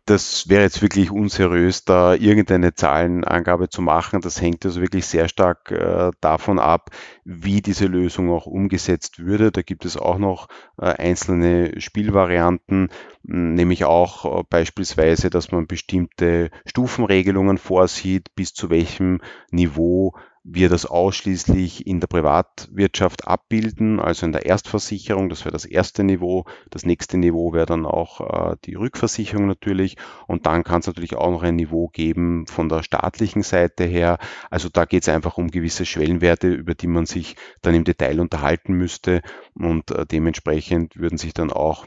Das 0.06 0.48
wäre 0.48 0.62
jetzt 0.62 0.82
wirklich 0.82 1.10
unseriös, 1.10 1.84
da 1.84 2.14
irgendeine 2.14 2.74
Zahlenangabe 2.74 3.68
zu 3.68 3.82
machen. 3.82 4.20
Das 4.20 4.40
hängt 4.40 4.64
also 4.64 4.80
wirklich 4.80 5.04
sehr 5.04 5.28
stark 5.28 5.72
äh, 5.72 6.12
davon 6.20 6.60
ab, 6.60 6.90
wie 7.24 7.60
diese 7.60 7.86
Lösung 7.86 8.30
auch 8.30 8.46
umgesetzt 8.46 9.18
würde. 9.18 9.50
Da 9.50 9.62
gibt 9.62 9.84
es 9.84 9.96
auch 9.96 10.18
noch 10.18 10.46
äh, 10.78 10.86
einzelne 10.86 11.80
Spielvarianten, 11.80 12.90
nämlich 13.24 13.84
auch 13.84 14.40
äh, 14.40 14.44
beispielsweise, 14.48 15.28
dass 15.28 15.50
man 15.50 15.66
bestimmte 15.66 16.50
Stufenregelungen 16.66 17.58
vorsieht, 17.58 18.32
bis 18.36 18.54
zu 18.54 18.70
welchem 18.70 19.20
Niveau 19.50 20.14
wir 20.48 20.68
das 20.68 20.86
ausschließlich 20.86 21.88
in 21.88 21.98
der 21.98 22.06
Privatwirtschaft 22.06 23.26
abbilden, 23.26 23.98
also 23.98 24.26
in 24.26 24.32
der 24.32 24.46
Erstversicherung, 24.46 25.28
das 25.28 25.44
wäre 25.44 25.52
das 25.52 25.64
erste 25.64 26.04
Niveau. 26.04 26.44
Das 26.70 26.86
nächste 26.86 27.18
Niveau 27.18 27.52
wäre 27.52 27.66
dann 27.66 27.84
auch 27.84 28.20
äh, 28.52 28.56
die 28.64 28.74
Rückversicherung 28.74 29.48
natürlich. 29.48 29.96
Und 30.28 30.46
dann 30.46 30.62
kann 30.62 30.80
es 30.80 30.86
natürlich 30.86 31.16
auch 31.16 31.32
noch 31.32 31.42
ein 31.42 31.56
Niveau 31.56 31.88
geben 31.88 32.46
von 32.46 32.68
der 32.68 32.84
staatlichen 32.84 33.42
Seite 33.42 33.84
her. 33.84 34.18
Also 34.48 34.68
da 34.68 34.84
geht 34.84 35.02
es 35.02 35.08
einfach 35.08 35.36
um 35.36 35.50
gewisse 35.50 35.84
Schwellenwerte, 35.84 36.48
über 36.48 36.76
die 36.76 36.86
man 36.86 37.06
sich 37.06 37.34
dann 37.62 37.74
im 37.74 37.82
Detail 37.82 38.20
unterhalten 38.20 38.74
müsste. 38.74 39.22
Und 39.54 39.90
äh, 39.90 40.06
dementsprechend 40.06 40.96
würden 40.96 41.18
sich 41.18 41.34
dann 41.34 41.50
auch 41.52 41.86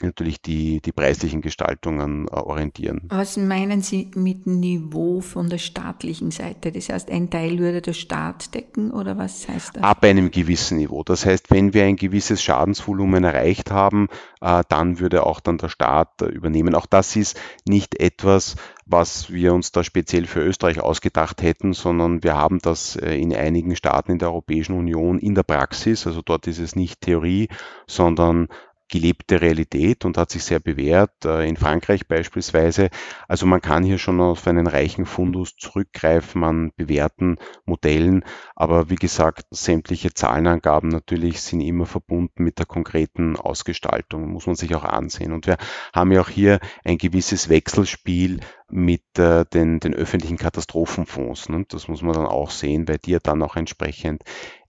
natürlich 0.00 0.40
die, 0.40 0.80
die 0.80 0.92
preislichen 0.92 1.42
Gestaltungen 1.42 2.26
äh, 2.28 2.32
orientieren. 2.32 3.02
Was 3.08 3.36
meinen 3.36 3.82
Sie 3.82 4.10
mit 4.14 4.46
Niveau 4.46 5.20
von 5.20 5.50
der 5.50 5.58
staatlichen 5.58 6.30
Seite? 6.30 6.72
Das 6.72 6.88
heißt, 6.88 7.10
ein 7.10 7.30
Teil 7.30 7.58
würde 7.58 7.82
der 7.82 7.92
Staat 7.92 8.54
decken 8.54 8.90
oder 8.90 9.18
was 9.18 9.48
heißt 9.48 9.76
das? 9.76 9.82
Ab 9.82 10.02
einem 10.04 10.30
gewissen 10.30 10.78
Niveau. 10.78 11.04
Das 11.04 11.26
heißt, 11.26 11.50
wenn 11.50 11.74
wir 11.74 11.84
ein 11.84 11.96
gewisses 11.96 12.42
Schadensvolumen 12.42 13.24
erreicht 13.24 13.70
haben, 13.70 14.08
äh, 14.40 14.62
dann 14.68 14.98
würde 14.98 15.26
auch 15.26 15.40
dann 15.40 15.58
der 15.58 15.68
Staat 15.68 16.22
äh, 16.22 16.26
übernehmen. 16.26 16.74
Auch 16.74 16.86
das 16.86 17.14
ist 17.16 17.38
nicht 17.66 18.00
etwas, 18.00 18.56
was 18.86 19.30
wir 19.32 19.54
uns 19.54 19.72
da 19.72 19.84
speziell 19.84 20.26
für 20.26 20.40
Österreich 20.40 20.80
ausgedacht 20.80 21.42
hätten, 21.42 21.72
sondern 21.72 22.22
wir 22.22 22.34
haben 22.36 22.58
das 22.58 22.96
in 22.96 23.34
einigen 23.34 23.76
Staaten 23.76 24.12
in 24.12 24.18
der 24.18 24.30
Europäischen 24.30 24.76
Union 24.76 25.18
in 25.18 25.34
der 25.34 25.44
Praxis. 25.44 26.06
Also 26.06 26.20
dort 26.20 26.46
ist 26.46 26.58
es 26.58 26.74
nicht 26.74 27.00
Theorie, 27.00 27.48
sondern 27.86 28.48
gelebte 28.92 29.40
Realität 29.40 30.04
und 30.04 30.18
hat 30.18 30.30
sich 30.30 30.44
sehr 30.44 30.60
bewährt, 30.60 31.24
äh, 31.24 31.48
in 31.48 31.56
Frankreich 31.56 32.06
beispielsweise. 32.06 32.90
Also 33.26 33.46
man 33.46 33.62
kann 33.62 33.84
hier 33.84 33.96
schon 33.96 34.20
auf 34.20 34.46
einen 34.46 34.66
reichen 34.66 35.06
Fundus 35.06 35.56
zurückgreifen 35.56 36.44
an 36.44 36.72
bewährten 36.76 37.38
Modellen, 37.64 38.22
aber 38.54 38.90
wie 38.90 38.96
gesagt, 38.96 39.46
sämtliche 39.50 40.12
Zahlenangaben 40.12 40.90
natürlich 40.90 41.40
sind 41.40 41.62
immer 41.62 41.86
verbunden 41.86 42.44
mit 42.44 42.58
der 42.58 42.66
konkreten 42.66 43.36
Ausgestaltung, 43.36 44.30
muss 44.30 44.46
man 44.46 44.56
sich 44.56 44.74
auch 44.74 44.84
ansehen. 44.84 45.32
Und 45.32 45.46
wir 45.46 45.56
haben 45.94 46.12
ja 46.12 46.20
auch 46.20 46.28
hier 46.28 46.60
ein 46.84 46.98
gewisses 46.98 47.48
Wechselspiel 47.48 48.40
mit 48.68 49.18
äh, 49.18 49.44
den, 49.46 49.80
den 49.80 49.94
öffentlichen 49.94 50.36
Katastrophenfonds. 50.36 51.48
Ne? 51.48 51.64
Das 51.68 51.88
muss 51.88 52.02
man 52.02 52.14
dann 52.14 52.26
auch 52.26 52.50
sehen, 52.50 52.88
weil 52.88 52.98
die 52.98 53.12
ja 53.12 53.18
dann 53.22 53.42
auch 53.42 53.56
entsprechend 53.56 54.22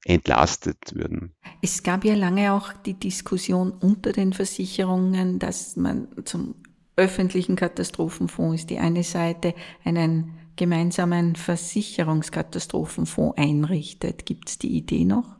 entlastet 0.06 0.94
würden. 0.94 1.34
Es 1.62 1.84
gab 1.84 2.04
ja 2.04 2.16
lange 2.16 2.54
auch 2.54 2.74
die 2.74 2.96
Diskussion 2.96 3.72
unter 3.72 4.12
den 4.12 4.34
Versicherungen, 4.34 5.40
dass 5.40 5.76
man 5.76 6.08
zum 6.26 6.56
öffentlichen 6.96 7.56
Katastrophenfonds 7.56 8.62
ist 8.62 8.70
die 8.70 8.80
eine 8.80 9.04
Seite 9.04 9.54
einen 9.84 10.38
gemeinsamen 10.56 11.36
Versicherungskatastrophenfonds 11.36 13.38
einrichtet. 13.38 14.26
Gibt 14.26 14.50
es 14.50 14.58
die 14.60 14.78
Idee 14.78 15.06
noch? 15.06 15.36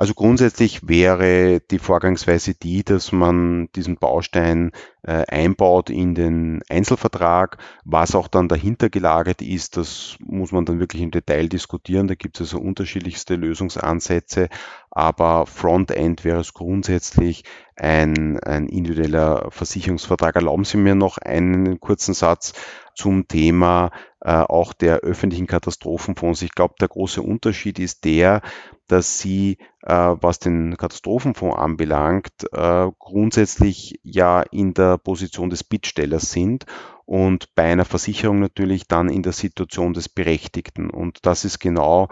Also 0.00 0.14
grundsätzlich 0.14 0.88
wäre 0.88 1.60
die 1.60 1.78
Vorgangsweise 1.78 2.54
die, 2.54 2.82
dass 2.84 3.12
man 3.12 3.68
diesen 3.76 3.98
Baustein 3.98 4.70
äh, 5.02 5.26
einbaut 5.28 5.90
in 5.90 6.14
den 6.14 6.62
Einzelvertrag. 6.70 7.58
Was 7.84 8.14
auch 8.14 8.26
dann 8.26 8.48
dahinter 8.48 8.88
gelagert 8.88 9.42
ist, 9.42 9.76
das 9.76 10.16
muss 10.20 10.52
man 10.52 10.64
dann 10.64 10.80
wirklich 10.80 11.02
im 11.02 11.10
Detail 11.10 11.50
diskutieren. 11.50 12.08
Da 12.08 12.14
gibt 12.14 12.40
es 12.40 12.54
also 12.54 12.64
unterschiedlichste 12.64 13.34
Lösungsansätze, 13.34 14.48
aber 14.90 15.44
Frontend 15.44 16.24
wäre 16.24 16.40
es 16.40 16.54
grundsätzlich 16.54 17.44
ein, 17.76 18.40
ein 18.40 18.68
individueller 18.68 19.50
Versicherungsvertrag. 19.50 20.34
Erlauben 20.34 20.64
Sie 20.64 20.78
mir 20.78 20.94
noch 20.94 21.18
einen 21.18 21.78
kurzen 21.78 22.14
Satz 22.14 22.54
zum 22.94 23.28
Thema 23.28 23.90
äh, 24.20 24.32
auch 24.32 24.72
der 24.72 24.98
öffentlichen 24.98 25.46
Katastrophenfonds. 25.46 26.42
Ich 26.42 26.52
glaube, 26.52 26.74
der 26.80 26.88
große 26.88 27.22
Unterschied 27.22 27.78
ist 27.78 28.04
der, 28.04 28.42
dass 28.86 29.18
sie, 29.18 29.58
äh, 29.82 29.94
was 30.20 30.38
den 30.38 30.76
Katastrophenfonds 30.76 31.58
anbelangt, 31.58 32.32
äh, 32.52 32.88
grundsätzlich 32.98 33.98
ja 34.02 34.42
in 34.42 34.74
der 34.74 34.98
Position 34.98 35.50
des 35.50 35.64
Bittstellers 35.64 36.30
sind 36.30 36.66
und 37.06 37.54
bei 37.54 37.64
einer 37.64 37.84
Versicherung 37.84 38.40
natürlich 38.40 38.86
dann 38.86 39.08
in 39.08 39.22
der 39.22 39.32
Situation 39.32 39.94
des 39.94 40.08
Berechtigten. 40.08 40.90
Und 40.90 41.24
das 41.26 41.44
ist 41.44 41.58
genau 41.58 42.08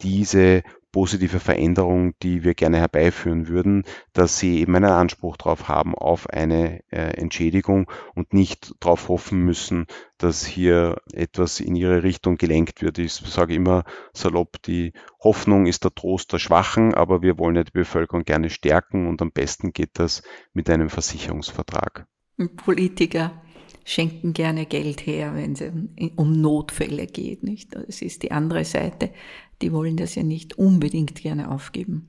diese 0.00 0.62
positive 0.98 1.38
Veränderung, 1.38 2.14
die 2.24 2.42
wir 2.42 2.54
gerne 2.54 2.78
herbeiführen 2.78 3.46
würden, 3.46 3.84
dass 4.14 4.40
sie 4.40 4.58
eben 4.58 4.74
einen 4.74 4.86
Anspruch 4.86 5.36
darauf 5.36 5.68
haben, 5.68 5.94
auf 5.94 6.28
eine 6.28 6.80
äh, 6.90 7.16
Entschädigung 7.16 7.88
und 8.16 8.34
nicht 8.34 8.74
darauf 8.80 9.08
hoffen 9.08 9.44
müssen, 9.44 9.86
dass 10.16 10.44
hier 10.44 11.00
etwas 11.12 11.60
in 11.60 11.76
ihre 11.76 12.02
Richtung 12.02 12.36
gelenkt 12.36 12.82
wird. 12.82 12.98
Ich 12.98 13.12
sage 13.12 13.54
immer 13.54 13.84
salopp, 14.12 14.60
die 14.62 14.92
Hoffnung 15.22 15.66
ist 15.66 15.84
der 15.84 15.94
Trost 15.94 16.32
der 16.32 16.40
Schwachen, 16.40 16.92
aber 16.94 17.22
wir 17.22 17.38
wollen 17.38 17.54
ja 17.54 17.62
die 17.62 17.70
Bevölkerung 17.70 18.24
gerne 18.24 18.50
stärken 18.50 19.06
und 19.06 19.22
am 19.22 19.30
besten 19.30 19.72
geht 19.72 20.00
das 20.00 20.24
mit 20.52 20.68
einem 20.68 20.90
Versicherungsvertrag. 20.90 22.08
Politiker 22.56 23.40
schenken 23.88 24.34
gerne 24.34 24.66
Geld 24.66 25.06
her, 25.06 25.34
wenn 25.34 25.52
es 25.52 25.62
um 26.16 26.40
Notfälle 26.40 27.06
geht, 27.06 27.42
nicht? 27.42 27.74
Das 27.74 28.02
ist 28.02 28.22
die 28.22 28.32
andere 28.32 28.64
Seite. 28.64 29.10
Die 29.62 29.72
wollen 29.72 29.96
das 29.96 30.14
ja 30.14 30.22
nicht 30.22 30.58
unbedingt 30.58 31.14
gerne 31.14 31.50
aufgeben. 31.50 32.08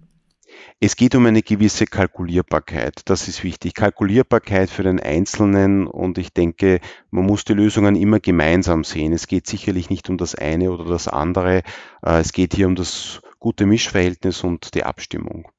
Es 0.80 0.96
geht 0.96 1.16
um 1.16 1.26
eine 1.26 1.42
gewisse 1.42 1.86
Kalkulierbarkeit. 1.86 3.02
Das 3.06 3.28
ist 3.28 3.44
wichtig. 3.44 3.76
Kalkulierbarkeit 3.76 4.70
für 4.70 4.84
den 4.84 5.00
Einzelnen 5.00 5.88
und 5.88 6.18
ich 6.18 6.34
denke, 6.34 6.82
man 7.12 7.26
muss 7.26 7.46
die 7.46 7.54
Lösungen 7.54 7.96
immer 7.96 8.20
gemeinsam 8.20 8.84
sehen. 8.84 9.14
Es 9.14 9.28
geht 9.28 9.48
sicherlich 9.48 9.90
nicht 9.90 10.10
um 10.10 10.18
das 10.18 10.36
eine 10.36 10.72
oder 10.72 10.86
das 10.86 11.08
andere. 11.08 11.64
Äh, 12.04 12.20
es 12.20 12.34
geht 12.34 12.56
hier 12.56 12.68
um 12.68 12.76
das 12.76 13.22
gute 13.40 13.66
Mischverhältnis 13.66 14.44
und 14.44 14.74
die 14.74 14.84
Abstimmung. 14.84 15.50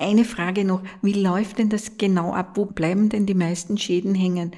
Eine 0.00 0.24
Frage 0.24 0.64
noch, 0.64 0.82
wie 1.02 1.12
läuft 1.12 1.58
denn 1.58 1.68
das 1.68 1.98
genau 1.98 2.32
ab? 2.32 2.52
Wo 2.54 2.64
bleiben 2.64 3.10
denn 3.10 3.26
die 3.26 3.34
meisten 3.34 3.76
Schäden 3.76 4.14
hängen? 4.14 4.52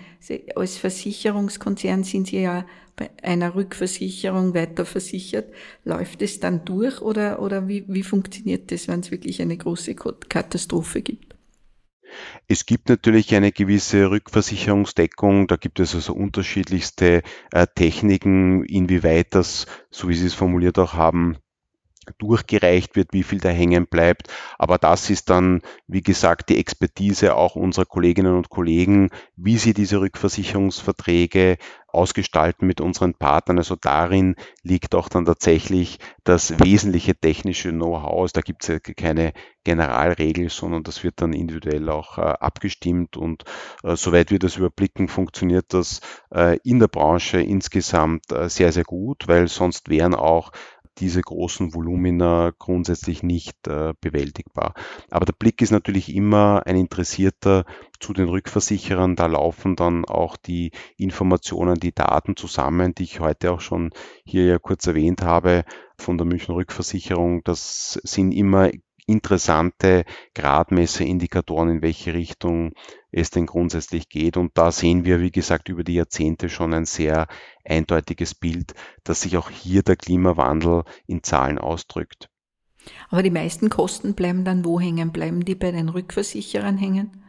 Als 0.55 0.77
Versicherungskonzern 0.77 2.05
sind 2.05 2.29
Sie 2.29 2.43
ja 2.43 2.65
bei 2.95 3.11
einer 3.25 3.57
Rückversicherung 3.57 4.55
weiter 4.55 4.85
versichert. 4.85 5.53
Läuft 5.85 6.23
es 6.23 6.39
dann 6.39 6.65
durch 6.65 7.01
oder, 7.01 7.43
oder 7.43 7.67
wie, 7.67 7.85
wie 7.89 8.05
funktioniert 8.05 8.71
das, 8.71 8.87
wenn 8.87 9.01
es 9.01 9.11
wirklich 9.11 9.43
eine 9.43 9.57
große 9.57 9.97
Katastrophe 9.97 11.03
gibt? 11.03 11.35
Es 12.47 12.65
gibt 12.65 12.89
natürlich 12.89 13.35
eine 13.35 13.51
gewisse 13.51 14.13
Rückversicherungsdeckung. 14.13 15.49
Da 15.49 15.57
gibt 15.57 15.81
es 15.81 15.97
also 15.97 16.13
unterschiedlichste 16.13 17.23
äh, 17.51 17.67
Techniken, 17.75 18.65
inwieweit 18.65 19.35
das, 19.35 19.67
so 19.91 20.09
wie 20.09 20.15
Sie 20.15 20.27
es 20.27 20.35
formuliert 20.35 20.79
auch 20.79 20.93
haben, 20.93 21.37
durchgereicht 22.19 22.97
wird, 22.97 23.13
wie 23.13 23.23
viel 23.23 23.39
da 23.39 23.49
hängen 23.49 23.87
bleibt. 23.87 24.29
Aber 24.59 24.79
das 24.79 25.11
ist 25.11 25.31
dann, 25.31 25.63
wie 25.87 26.03
gesagt, 26.03 26.49
die 26.49 26.59
Expertise 26.59 27.35
auch 27.35 27.57
unserer 27.57 27.85
Kolleginnen 27.85 28.37
und 28.37 28.49
Kollegen, 28.49 29.11
wie 29.37 29.59
sie 29.59 29.75
diese 29.75 30.01
Rückversicherungsverträge 30.01 31.59
ausgestalten 31.93 32.67
mit 32.67 32.81
unseren 32.81 33.15
Partnern. 33.15 33.59
Also 33.59 33.77
darin 33.77 34.37
liegt 34.63 34.95
auch 34.95 35.09
dann 35.09 35.27
tatsächlich 35.27 35.99
das 36.25 36.59
wesentliche 36.59 37.15
technische 37.15 37.71
Know-how. 37.71 38.23
Also 38.23 38.33
da 38.35 38.41
gibt 38.41 38.63
es 38.63 38.69
ja 38.69 38.79
keine 38.79 39.33
Generalregel, 39.65 40.49
sondern 40.49 40.83
das 40.83 41.05
wird 41.05 41.21
dann 41.21 41.33
individuell 41.33 41.89
auch 41.89 42.19
äh, 42.19 42.23
abgestimmt 42.23 43.17
und 43.17 43.45
äh, 43.85 43.95
soweit 43.95 44.31
wir 44.31 44.39
das 44.39 44.57
überblicken, 44.57 45.07
funktioniert 45.09 45.67
das 45.69 46.01
äh, 46.35 46.59
in 46.65 46.81
der 46.81 46.89
Branche 46.89 47.41
insgesamt 47.41 48.33
äh, 48.33 48.49
sehr, 48.49 48.73
sehr 48.73 48.85
gut, 48.85 49.29
weil 49.29 49.49
sonst 49.49 49.89
wären 49.89 50.15
auch 50.15 50.51
diese 50.99 51.23
großen 51.23 51.75
Volumina 51.75 52.53
grundsätzlich 52.59 53.23
nicht 53.23 53.67
äh, 53.67 53.95
bewältigbar. 54.01 54.75
Aber 55.11 55.25
der 55.25 55.33
Blick 55.33 55.63
ist 55.63 55.71
natürlich 55.71 56.15
immer 56.15 56.63
ein 56.67 56.77
interessierter 56.77 57.65
zu 57.99 58.13
den 58.13 58.29
Rückversicherern. 58.29 59.17
Da 59.17 59.27
laufen 59.27 59.77
dann 59.77 60.05
auch 60.05 60.37
die 60.37 60.71
Informationen, 60.97 61.81
die 61.81 61.95
Daten 61.95 62.37
zusammen, 62.37 62.95
die 62.95 63.05
ich 63.05 63.21
heute 63.21 63.53
auch 63.53 63.61
schon 63.61 63.91
hier 64.25 64.45
ja 64.45 64.59
kurz 64.59 64.87
erwähnt 64.87 65.23
habe 65.23 65.65
von 65.97 66.19
der 66.19 66.27
München 66.27 66.55
Rückversicherung. 66.55 67.43
Das 67.45 67.99
sind 68.05 68.33
immer 68.33 68.71
interessante 69.07 70.05
Gradmesserindikatoren, 70.35 71.71
in 71.71 71.83
welche 71.83 72.15
Richtung 72.15 72.73
es 73.11 73.31
denn 73.31 73.47
grundsätzlich 73.47 74.09
geht. 74.09 74.37
Und 74.37 74.53
da 74.55 74.73
sehen 74.73 75.05
wir, 75.05 75.21
wie 75.21 75.31
gesagt, 75.31 75.69
über 75.69 75.85
die 75.85 75.95
Jahrzehnte 75.95 76.49
schon 76.49 76.73
ein 76.75 76.87
sehr 76.87 77.27
eindeutiges 77.65 78.35
Bild, 78.35 78.75
dass 79.05 79.23
sich 79.23 79.37
auch 79.37 79.51
hier 79.51 79.83
der 79.83 79.97
Klimawandel 79.97 80.85
in 81.07 81.23
Zahlen 81.23 81.59
ausdrückt. 81.59 82.29
Aber 83.11 83.23
die 83.23 83.31
meisten 83.31 83.71
Kosten 83.71 84.15
bleiben 84.15 84.45
dann 84.45 84.65
wo 84.65 84.81
hängen? 84.81 85.13
Bleiben 85.13 85.45
die 85.45 85.55
bei 85.55 85.71
den 85.71 85.89
Rückversicherern 85.89 86.77
hängen? 86.77 87.23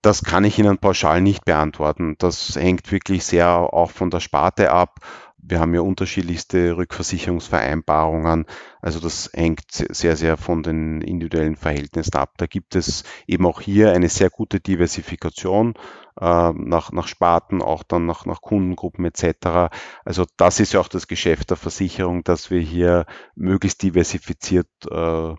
Das 0.00 0.24
kann 0.24 0.44
ich 0.44 0.58
Ihnen 0.58 0.78
pauschal 0.78 1.20
nicht 1.20 1.44
beantworten. 1.44 2.16
Das 2.18 2.56
hängt 2.56 2.90
wirklich 2.90 3.24
sehr 3.24 3.48
auch 3.48 3.90
von 3.90 4.10
der 4.10 4.20
Sparte 4.20 4.72
ab 4.72 4.98
wir 5.42 5.58
haben 5.58 5.74
ja 5.74 5.80
unterschiedlichste 5.80 6.76
Rückversicherungsvereinbarungen. 6.76 8.46
Also 8.80 9.00
das 9.00 9.30
hängt 9.34 9.64
sehr, 9.70 10.16
sehr 10.16 10.36
von 10.36 10.62
den 10.62 11.00
individuellen 11.00 11.56
Verhältnissen 11.56 12.14
ab. 12.14 12.34
Da 12.36 12.46
gibt 12.46 12.76
es 12.76 13.02
eben 13.26 13.44
auch 13.44 13.60
hier 13.60 13.92
eine 13.92 14.08
sehr 14.08 14.30
gute 14.30 14.60
Diversifikation 14.60 15.74
äh, 16.20 16.52
nach, 16.52 16.92
nach 16.92 17.08
Sparten, 17.08 17.60
auch 17.60 17.82
dann 17.82 18.06
nach, 18.06 18.24
nach 18.24 18.40
Kundengruppen 18.40 19.04
etc. 19.04 19.74
Also 20.04 20.26
das 20.36 20.60
ist 20.60 20.74
ja 20.74 20.80
auch 20.80 20.88
das 20.88 21.08
Geschäft 21.08 21.50
der 21.50 21.56
Versicherung, 21.56 22.22
dass 22.22 22.50
wir 22.50 22.60
hier 22.60 23.04
möglichst 23.34 23.82
diversifiziert 23.82 24.68
äh, 24.88 25.34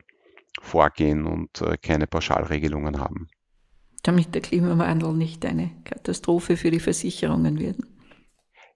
vorgehen 0.62 1.26
und 1.26 1.62
äh, 1.62 1.78
keine 1.78 2.08
Pauschalregelungen 2.08 3.00
haben. 3.00 3.30
Damit 4.04 4.36
der 4.36 4.42
Klimawandel 4.42 5.14
nicht 5.14 5.46
eine 5.46 5.72
Katastrophe 5.86 6.58
für 6.58 6.72
die 6.72 6.82
Versicherungen 6.82 7.58
wird. 7.58 7.78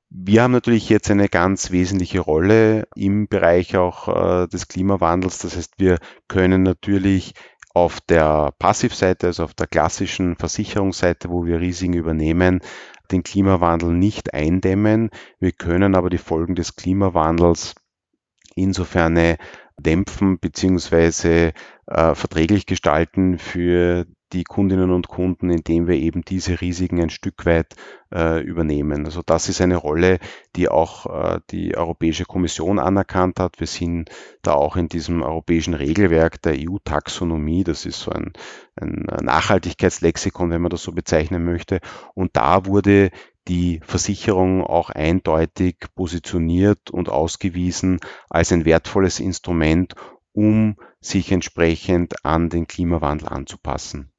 Wir 0.09 0.43
haben 0.43 0.53
natürlich 0.53 0.87
jetzt 0.87 1.11
eine 1.11 1.27
ganz 1.27 1.71
wesentliche 1.71 2.21
Rolle 2.21 2.87
im 2.95 3.27
Bereich 3.27 3.75
auch 3.75 4.07
äh, 4.07 4.47
des 4.47 4.67
Klimawandels. 4.67 5.39
Das 5.39 5.57
heißt, 5.57 5.73
wir 5.77 5.99
können 6.27 6.63
natürlich 6.63 7.33
auf 7.73 7.99
der 8.01 8.53
Passivseite, 8.57 9.27
also 9.27 9.43
auf 9.43 9.53
der 9.53 9.67
klassischen 9.67 10.35
Versicherungsseite, 10.37 11.29
wo 11.29 11.45
wir 11.45 11.59
Risiken 11.59 11.93
übernehmen, 11.93 12.61
den 13.11 13.23
Klimawandel 13.23 13.93
nicht 13.93 14.33
eindämmen. 14.33 15.09
Wir 15.39 15.51
können 15.51 15.93
aber 15.93 16.09
die 16.09 16.17
Folgen 16.17 16.55
des 16.55 16.75
Klimawandels 16.75 17.75
insofern 18.55 19.37
dämpfen 19.79 20.39
bzw. 20.39 21.51
Äh, 21.85 22.15
verträglich 22.15 22.65
gestalten 22.65 23.37
für 23.37 24.07
die 24.33 24.43
Kundinnen 24.43 24.91
und 24.91 25.07
Kunden, 25.07 25.49
indem 25.49 25.87
wir 25.87 25.95
eben 25.95 26.21
diese 26.23 26.59
Risiken 26.59 27.01
ein 27.01 27.09
Stück 27.09 27.45
weit 27.45 27.75
äh, 28.13 28.41
übernehmen. 28.41 29.05
Also 29.05 29.21
das 29.25 29.47
ist 29.47 29.61
eine 29.61 29.77
Rolle, 29.77 30.19
die 30.55 30.67
auch 30.69 31.05
äh, 31.05 31.39
die 31.51 31.77
Europäische 31.77 32.25
Kommission 32.25 32.79
anerkannt 32.79 33.39
hat. 33.39 33.59
Wir 33.59 33.67
sind 33.67 34.09
da 34.41 34.53
auch 34.53 34.75
in 34.75 34.89
diesem 34.89 35.23
europäischen 35.23 35.73
Regelwerk 35.73 36.41
der 36.41 36.55
EU-Taxonomie, 36.57 37.63
das 37.63 37.85
ist 37.85 37.99
so 37.99 38.11
ein, 38.11 38.33
ein 38.75 39.05
Nachhaltigkeitslexikon, 39.21 40.49
wenn 40.49 40.61
man 40.61 40.71
das 40.71 40.83
so 40.83 40.91
bezeichnen 40.91 41.43
möchte. 41.45 41.79
Und 42.13 42.35
da 42.35 42.65
wurde 42.65 43.11
die 43.47 43.79
Versicherung 43.83 44.63
auch 44.63 44.89
eindeutig 44.89 45.77
positioniert 45.95 46.91
und 46.91 47.09
ausgewiesen 47.09 47.99
als 48.29 48.51
ein 48.51 48.65
wertvolles 48.65 49.19
Instrument, 49.19 49.95
um 50.33 50.75
sich 50.99 51.31
entsprechend 51.31 52.25
an 52.25 52.49
den 52.49 52.67
Klimawandel 52.67 53.29
anzupassen. 53.29 54.11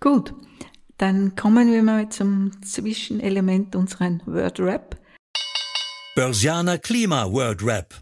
Gut, 0.00 0.32
dann 0.96 1.34
kommen 1.34 1.72
wir 1.72 1.82
mal 1.82 2.08
zum 2.08 2.62
Zwischenelement 2.62 3.74
unseren 3.74 4.22
Word 4.26 4.60
Rap. 4.60 5.00
Börsianer 6.14 6.78
Klima 6.78 7.30
Word 7.30 7.64
Rap. 7.64 7.94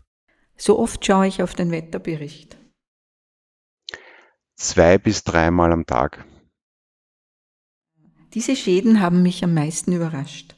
So 0.57 0.79
oft 0.79 1.05
schaue 1.05 1.27
ich 1.27 1.43
auf 1.43 1.55
den 1.55 1.71
Wetterbericht. 1.71 2.59
Zwei 4.57 4.99
bis 4.99 5.25
dreimal 5.25 5.73
am 5.73 5.87
Tag. 5.87 6.25
Diese 8.33 8.57
Schäden 8.57 9.01
haben 9.01 9.23
mich 9.23 9.43
am 9.45 9.55
meisten 9.55 9.93
überrascht. 9.93 10.55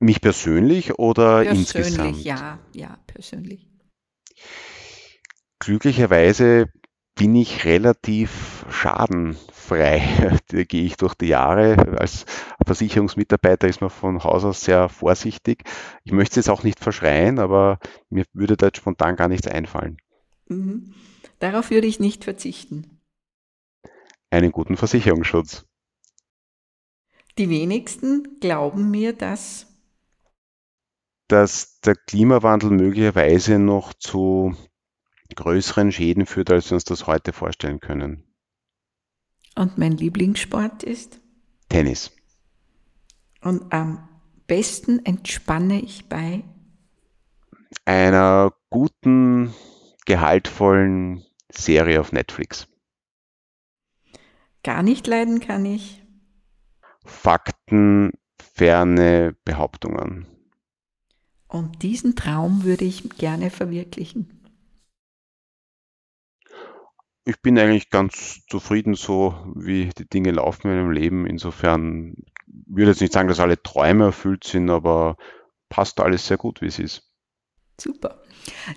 Mich 0.00 0.20
persönlich 0.20 0.98
oder 0.98 1.42
persönlich, 1.42 1.74
insgesamt? 1.74 2.24
Ja, 2.24 2.60
ja, 2.72 2.98
persönlich. 3.06 3.68
Glücklicherweise 5.58 6.72
bin 7.16 7.34
ich 7.34 7.64
relativ 7.64 8.64
schadenfrei. 9.68 10.38
Da 10.48 10.64
gehe 10.64 10.84
ich 10.84 10.96
durch 10.96 11.14
die 11.14 11.26
Jahre. 11.26 11.98
Als 11.98 12.24
Versicherungsmitarbeiter 12.64 13.68
ist 13.68 13.80
man 13.80 13.90
von 13.90 14.24
Haus 14.24 14.44
aus 14.44 14.62
sehr 14.62 14.88
vorsichtig. 14.88 15.64
Ich 16.04 16.12
möchte 16.12 16.40
es 16.40 16.48
auch 16.48 16.62
nicht 16.62 16.80
verschreien, 16.80 17.38
aber 17.38 17.78
mir 18.08 18.24
würde 18.32 18.56
da 18.56 18.66
jetzt 18.66 18.78
spontan 18.78 19.16
gar 19.16 19.28
nichts 19.28 19.46
einfallen. 19.46 19.98
Mhm. 20.48 20.94
Darauf 21.38 21.70
würde 21.70 21.86
ich 21.86 22.00
nicht 22.00 22.24
verzichten. 22.24 23.00
Einen 24.30 24.52
guten 24.52 24.76
Versicherungsschutz. 24.76 25.66
Die 27.36 27.50
wenigsten 27.50 28.38
glauben 28.40 28.90
mir, 28.90 29.12
dass 29.12 29.66
dass 31.28 31.78
der 31.80 31.94
Klimawandel 31.94 32.70
möglicherweise 32.70 33.58
noch 33.58 33.92
zu 33.92 34.56
größeren 35.34 35.92
Schäden 35.92 36.24
führt, 36.24 36.50
als 36.50 36.70
wir 36.70 36.76
uns 36.76 36.84
das 36.84 37.06
heute 37.06 37.34
vorstellen 37.34 37.80
können. 37.80 38.27
Und 39.58 39.76
mein 39.76 39.96
Lieblingssport 39.96 40.84
ist? 40.84 41.20
Tennis. 41.68 42.12
Und 43.40 43.72
am 43.72 44.08
besten 44.46 45.04
entspanne 45.04 45.80
ich 45.80 46.08
bei 46.08 46.44
einer 47.84 48.54
guten, 48.70 49.52
gehaltvollen 50.06 51.24
Serie 51.50 52.00
auf 52.00 52.12
Netflix. 52.12 52.68
Gar 54.62 54.84
nicht 54.84 55.08
leiden 55.08 55.40
kann 55.40 55.64
ich. 55.64 56.04
Faktenferne 57.04 59.34
Behauptungen. 59.44 60.28
Und 61.48 61.82
diesen 61.82 62.14
Traum 62.14 62.62
würde 62.62 62.84
ich 62.84 63.10
gerne 63.18 63.50
verwirklichen. 63.50 64.37
Ich 67.28 67.40
bin 67.42 67.58
eigentlich 67.58 67.90
ganz 67.90 68.46
zufrieden, 68.46 68.94
so 68.94 69.34
wie 69.54 69.90
die 69.90 70.08
Dinge 70.08 70.30
laufen 70.30 70.70
in 70.70 70.76
meinem 70.76 70.92
Leben. 70.92 71.26
Insofern 71.26 72.14
würde 72.46 72.84
ich 72.84 72.88
jetzt 72.88 73.02
nicht 73.02 73.12
sagen, 73.12 73.28
dass 73.28 73.38
alle 73.38 73.62
Träume 73.62 74.06
erfüllt 74.06 74.44
sind, 74.44 74.70
aber 74.70 75.18
passt 75.68 76.00
alles 76.00 76.26
sehr 76.26 76.38
gut, 76.38 76.62
wie 76.62 76.68
es 76.68 76.78
ist. 76.78 77.02
Super. 77.78 78.22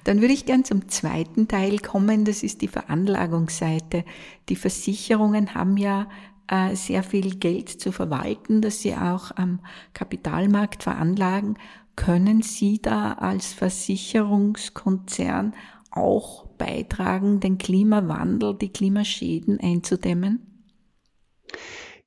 Dann 0.04 0.20
würde 0.20 0.34
ich 0.34 0.46
gern 0.46 0.66
zum 0.66 0.90
zweiten 0.90 1.48
Teil 1.48 1.80
kommen. 1.80 2.26
Das 2.26 2.44
ist 2.44 2.62
die 2.62 2.68
Veranlagungsseite. 2.68 4.04
Die 4.50 4.58
Versicherungen 4.58 5.56
haben 5.56 5.78
ja 5.78 6.10
äh, 6.50 6.76
sehr 6.76 7.04
viel 7.04 7.38
Geld 7.38 7.70
zu 7.70 7.94
verwalten, 7.94 8.62
das 8.62 8.82
sie 8.82 8.96
auch 8.96 9.32
am 9.34 9.62
Kapitalmarkt 9.94 10.84
veranlagen. 10.84 11.58
Können 11.96 12.42
Sie 12.42 12.82
da 12.82 13.14
als 13.14 13.54
Versicherungskonzern 13.54 15.54
auch 15.92 16.51
beitragen, 16.62 17.40
den 17.40 17.58
Klimawandel, 17.58 18.56
die 18.56 18.72
Klimaschäden 18.72 19.60
einzudämmen? 19.60 20.70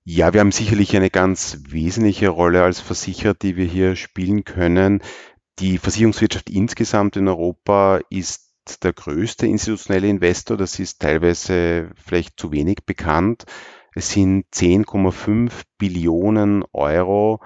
Ja, 0.04 0.32
wir 0.32 0.40
haben 0.40 0.52
sicherlich 0.52 0.96
eine 0.96 1.10
ganz 1.10 1.58
wesentliche 1.68 2.28
Rolle 2.28 2.62
als 2.62 2.78
Versicherer, 2.78 3.34
die 3.34 3.56
wir 3.56 3.64
hier 3.64 3.96
spielen 3.96 4.44
können. 4.44 5.02
Die 5.58 5.78
Versicherungswirtschaft 5.78 6.50
insgesamt 6.50 7.16
in 7.16 7.26
Europa 7.26 8.00
ist 8.10 8.78
der 8.82 8.92
größte 8.92 9.46
institutionelle 9.46 10.08
Investor. 10.08 10.56
Das 10.56 10.78
ist 10.78 11.00
teilweise 11.00 11.90
vielleicht 11.96 12.38
zu 12.38 12.52
wenig 12.52 12.84
bekannt. 12.86 13.46
Es 13.94 14.10
sind 14.10 14.46
10,5 14.54 15.50
Billionen 15.78 16.64
Euro 16.72 17.40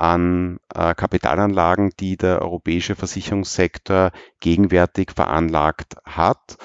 an 0.00 0.58
äh, 0.74 0.94
Kapitalanlagen, 0.94 1.92
die 2.00 2.16
der 2.16 2.40
europäische 2.40 2.96
Versicherungssektor 2.96 4.12
gegenwärtig 4.40 5.12
veranlagt 5.12 5.96
hat. 6.04 6.56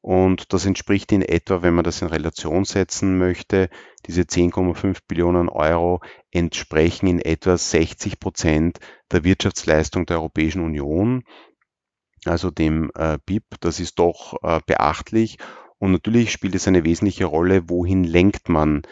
Und 0.00 0.52
das 0.52 0.66
entspricht 0.66 1.10
in 1.12 1.22
etwa, 1.22 1.62
wenn 1.62 1.74
man 1.74 1.84
das 1.84 2.02
in 2.02 2.08
Relation 2.08 2.64
setzen 2.64 3.18
möchte, 3.18 3.68
diese 4.06 4.22
10,5 4.22 4.98
Billionen 5.08 5.48
Euro 5.48 6.00
entsprechen 6.30 7.06
in 7.06 7.20
etwa 7.20 7.56
60 7.56 8.20
Prozent 8.20 8.78
der 9.10 9.24
Wirtschaftsleistung 9.24 10.06
der 10.06 10.18
Europäischen 10.18 10.62
Union, 10.62 11.24
also 12.26 12.50
dem 12.50 12.92
äh, 12.94 13.18
BIP. 13.24 13.44
Das 13.60 13.80
ist 13.80 13.98
doch 13.98 14.36
äh, 14.42 14.60
beachtlich. 14.66 15.38
Und 15.78 15.92
natürlich 15.92 16.30
spielt 16.30 16.54
es 16.54 16.68
eine 16.68 16.84
wesentliche 16.84 17.24
Rolle, 17.24 17.68
wohin 17.68 18.04
lenkt 18.04 18.48
man 18.48 18.82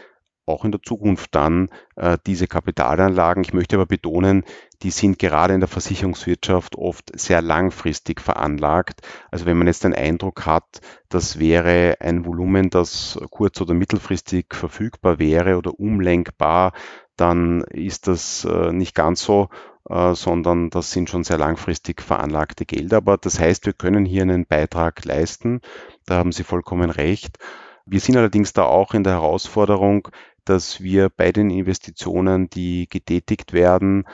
auch 0.46 0.64
in 0.64 0.72
der 0.72 0.82
Zukunft 0.82 1.34
dann 1.34 1.68
äh, 1.96 2.18
diese 2.26 2.46
Kapitalanlagen. 2.46 3.44
Ich 3.44 3.52
möchte 3.52 3.76
aber 3.76 3.86
betonen, 3.86 4.44
die 4.82 4.90
sind 4.90 5.18
gerade 5.18 5.54
in 5.54 5.60
der 5.60 5.68
Versicherungswirtschaft 5.68 6.76
oft 6.76 7.18
sehr 7.18 7.42
langfristig 7.42 8.20
veranlagt. 8.20 9.02
Also 9.30 9.46
wenn 9.46 9.56
man 9.56 9.68
jetzt 9.68 9.84
den 9.84 9.94
Eindruck 9.94 10.44
hat, 10.46 10.80
das 11.08 11.38
wäre 11.38 11.96
ein 12.00 12.26
Volumen, 12.26 12.70
das 12.70 13.18
kurz- 13.30 13.60
oder 13.60 13.74
mittelfristig 13.74 14.46
verfügbar 14.52 15.18
wäre 15.18 15.56
oder 15.56 15.78
umlenkbar, 15.78 16.72
dann 17.16 17.62
ist 17.62 18.08
das 18.08 18.44
äh, 18.44 18.72
nicht 18.72 18.94
ganz 18.94 19.22
so, 19.22 19.48
äh, 19.88 20.14
sondern 20.14 20.70
das 20.70 20.90
sind 20.90 21.10
schon 21.10 21.24
sehr 21.24 21.38
langfristig 21.38 22.02
veranlagte 22.02 22.66
Gelder. 22.66 22.98
Aber 22.98 23.16
das 23.16 23.38
heißt, 23.38 23.66
wir 23.66 23.74
können 23.74 24.04
hier 24.04 24.22
einen 24.22 24.46
Beitrag 24.46 25.04
leisten. 25.04 25.60
Da 26.06 26.16
haben 26.16 26.32
Sie 26.32 26.44
vollkommen 26.44 26.90
recht. 26.90 27.38
Wir 27.84 28.00
sind 28.00 28.16
allerdings 28.16 28.52
da 28.52 28.64
auch 28.64 28.94
in 28.94 29.02
der 29.02 29.14
Herausforderung, 29.14 30.08
dass 30.44 30.80
wir 30.80 31.08
bei 31.08 31.32
den 31.32 31.50
Investitionen, 31.50 32.50
die 32.50 32.88
getätigt 32.88 33.52
werden, 33.52 34.06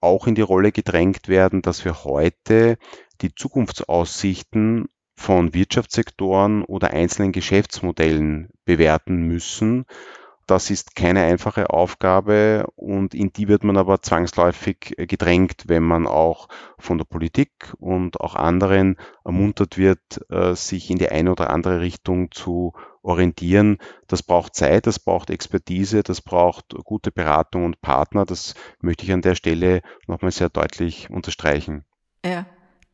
auch 0.00 0.26
in 0.26 0.34
die 0.34 0.42
Rolle 0.42 0.72
gedrängt 0.72 1.28
werden, 1.28 1.62
dass 1.62 1.84
wir 1.84 2.04
heute 2.04 2.78
die 3.20 3.34
Zukunftsaussichten 3.34 4.86
von 5.16 5.54
Wirtschaftssektoren 5.54 6.62
oder 6.62 6.90
einzelnen 6.90 7.32
Geschäftsmodellen 7.32 8.50
bewerten 8.64 9.22
müssen 9.26 9.86
das 10.46 10.70
ist 10.70 10.94
keine 10.94 11.22
einfache 11.22 11.70
Aufgabe 11.70 12.66
und 12.76 13.14
in 13.14 13.32
die 13.32 13.48
wird 13.48 13.64
man 13.64 13.76
aber 13.76 14.02
zwangsläufig 14.02 14.94
gedrängt, 14.96 15.64
wenn 15.66 15.82
man 15.82 16.06
auch 16.06 16.48
von 16.78 16.98
der 16.98 17.04
Politik 17.04 17.74
und 17.78 18.20
auch 18.20 18.34
anderen 18.34 18.96
ermuntert 19.24 19.78
wird, 19.78 20.00
äh, 20.30 20.54
sich 20.54 20.90
in 20.90 20.98
die 20.98 21.08
eine 21.08 21.32
oder 21.32 21.50
andere 21.50 21.80
Richtung 21.80 22.30
zu 22.30 22.72
orientieren. 23.02 23.78
Das 24.06 24.22
braucht 24.22 24.54
Zeit, 24.54 24.86
das 24.86 24.98
braucht 24.98 25.30
Expertise, 25.30 26.02
das 26.02 26.22
braucht 26.22 26.74
gute 26.84 27.10
Beratung 27.10 27.64
und 27.64 27.80
Partner. 27.80 28.24
Das 28.24 28.54
möchte 28.80 29.04
ich 29.04 29.12
an 29.12 29.22
der 29.22 29.34
Stelle 29.34 29.82
nochmal 30.06 30.30
sehr 30.30 30.48
deutlich 30.48 31.10
unterstreichen. 31.10 31.84
Ja, 32.24 32.46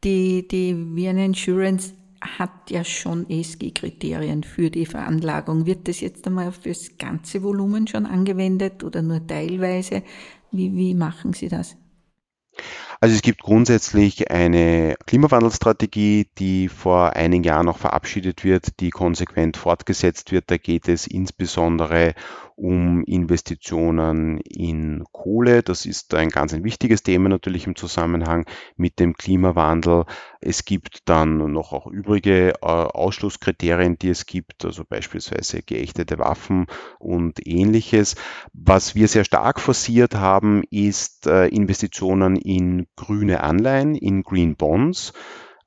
die, 0.03 0.47
die 0.49 0.75
Vienna 0.77 1.25
Insurance 1.25 1.95
hat 2.21 2.71
ja 2.71 2.85
schon 2.85 3.29
ESG-Kriterien 3.29 4.43
für 4.43 4.71
die 4.71 4.87
Veranlagung. 4.87 5.67
Wird 5.67 5.89
das 5.89 6.01
jetzt 6.01 6.27
einmal 6.27 6.53
fürs 6.53 6.99
ganze 6.99 7.43
Volumen 7.43 7.87
schon 7.87 8.07
angewendet 8.07 8.85
oder 8.85 9.03
nur 9.03 9.27
teilweise? 9.27 10.03
Wie, 10.51 10.75
wie 10.75 10.95
machen 10.95 11.33
Sie 11.33 11.49
das? 11.49 11.77
Also 13.03 13.15
es 13.15 13.23
gibt 13.23 13.41
grundsätzlich 13.41 14.31
eine 14.31 14.95
Klimawandelstrategie, 15.07 16.29
die 16.37 16.69
vor 16.69 17.17
einigen 17.17 17.45
Jahren 17.45 17.65
noch 17.65 17.79
verabschiedet 17.79 18.45
wird, 18.45 18.79
die 18.79 18.91
konsequent 18.91 19.57
fortgesetzt 19.57 20.33
wird. 20.33 20.51
Da 20.51 20.59
geht 20.59 20.87
es 20.87 21.07
insbesondere 21.07 22.15
um 22.61 23.03
Investitionen 23.05 24.39
in 24.41 25.05
Kohle. 25.13 25.63
Das 25.63 25.87
ist 25.87 26.13
ein 26.13 26.29
ganz 26.29 26.53
ein 26.53 26.63
wichtiges 26.63 27.03
Thema 27.03 27.31
natürlich 27.31 27.67
im 27.67 27.75
Zusammenhang 27.75 28.45
mit 28.77 28.99
dem 29.01 29.15
Klimawandel. 29.15 30.05
Es 30.43 30.67
gibt 30.67 31.09
dann 31.09 31.39
noch 31.53 31.73
auch 31.73 31.87
übrige 31.87 32.51
äh, 32.61 32.67
Ausschlusskriterien, 32.67 33.99
die 33.99 34.11
es 34.11 34.27
gibt, 34.27 34.67
also 34.67 34.85
beispielsweise 34.87 35.63
geächtete 35.63 36.19
Waffen 36.19 36.67
und 36.99 37.47
ähnliches. 37.47 38.17
Was 38.53 38.95
wir 38.95 39.09
sehr 39.09 39.25
stark 39.25 39.59
forciert 39.59 40.15
haben, 40.15 40.63
ist 40.71 41.27
äh, 41.27 41.47
Investitionen 41.47 42.37
in 42.37 42.87
grüne 42.97 43.43
Anleihen, 43.43 43.95
in 43.95 44.23
Green 44.23 44.57
Bonds. 44.57 45.13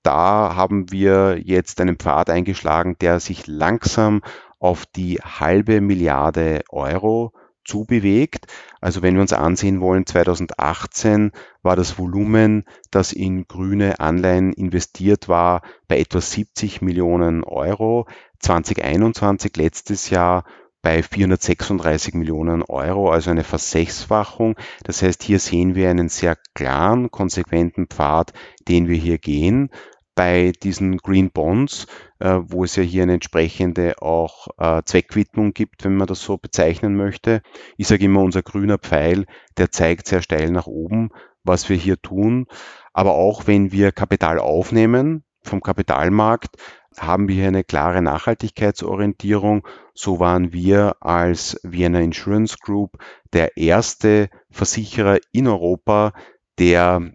Da 0.04 0.56
haben 0.56 0.92
wir 0.92 1.40
jetzt 1.42 1.80
einen 1.80 1.98
Pfad 1.98 2.30
eingeschlagen, 2.30 2.98
der 3.00 3.20
sich 3.20 3.48
langsam 3.48 4.22
auf 4.60 4.86
die 4.86 5.20
halbe 5.20 5.82
Milliarde 5.82 6.62
Euro 6.70 7.34
zubewegt. 7.66 8.48
Also 8.82 9.02
wenn 9.02 9.16
wir 9.16 9.22
uns 9.22 9.34
ansehen 9.34 9.80
wollen, 9.82 10.06
2018 10.06 11.32
war 11.62 11.76
das 11.76 11.98
Volumen, 11.98 12.66
das 12.92 13.14
in 13.14 13.48
grüne 13.48 14.00
Anleihen 14.00 14.54
investiert 14.54 15.30
war, 15.30 15.62
bei 15.88 16.00
etwa 16.00 16.20
70 16.20 16.82
Millionen 16.82 17.44
Euro. 17.44 18.08
2021, 18.40 19.56
letztes 19.56 20.10
Jahr, 20.10 20.44
bei 20.84 21.02
436 21.02 22.14
Millionen 22.14 22.62
Euro, 22.62 23.10
also 23.10 23.32
eine 23.32 23.44
Versechsfachung. 23.44 24.56
Das 24.84 25.02
heißt, 25.02 25.24
hier 25.24 25.40
sehen 25.40 25.74
wir 25.74 25.90
einen 25.90 26.10
sehr 26.10 26.38
klaren, 26.54 27.10
konsequenten 27.10 27.88
Pfad, 27.88 28.34
den 28.68 28.88
wir 28.88 28.98
hier 28.98 29.18
gehen 29.18 29.72
bei 30.16 30.52
diesen 30.62 30.98
Green 30.98 31.32
Bonds, 31.32 31.88
äh, 32.20 32.40
wo 32.44 32.64
es 32.64 32.76
ja 32.76 32.84
hier 32.84 33.04
eine 33.04 33.14
entsprechende 33.14 34.02
auch 34.02 34.48
äh, 34.58 34.84
Zweckwidmung 34.86 35.54
gibt, 35.54 35.84
wenn 35.84 35.96
man 35.96 36.08
das 36.08 36.22
so 36.22 36.38
bezeichnen 36.38 36.96
möchte. 36.96 37.42
Ich 37.78 37.88
sage 37.88 38.06
immer, 38.06 38.22
unser 38.22 38.44
grüner 38.44 38.78
Pfeil, 38.78 39.26
der 39.58 39.72
zeigt 39.72 40.08
sehr 40.08 40.22
steil 40.22 40.52
nach 40.52 40.68
oben, 40.68 41.10
was 41.44 41.70
wir 41.70 41.78
hier 41.78 42.00
tun. 42.00 42.46
Aber 42.94 43.14
auch 43.14 43.48
wenn 43.48 43.72
wir 43.72 43.92
Kapital 43.92 44.38
aufnehmen, 44.38 45.24
vom 45.44 45.62
Kapitalmarkt 45.62 46.58
haben 47.00 47.28
wir 47.28 47.36
hier 47.36 47.48
eine 47.48 47.64
klare 47.64 48.02
Nachhaltigkeitsorientierung. 48.02 49.68
So 49.94 50.20
waren 50.20 50.54
wir 50.54 50.96
als 51.02 51.60
Vienna 51.64 52.00
Insurance 52.00 52.58
Group 52.62 52.98
der 53.34 53.58
erste 53.58 54.30
Versicherer 54.50 55.20
in 55.32 55.48
Europa, 55.48 56.14
der 56.60 57.14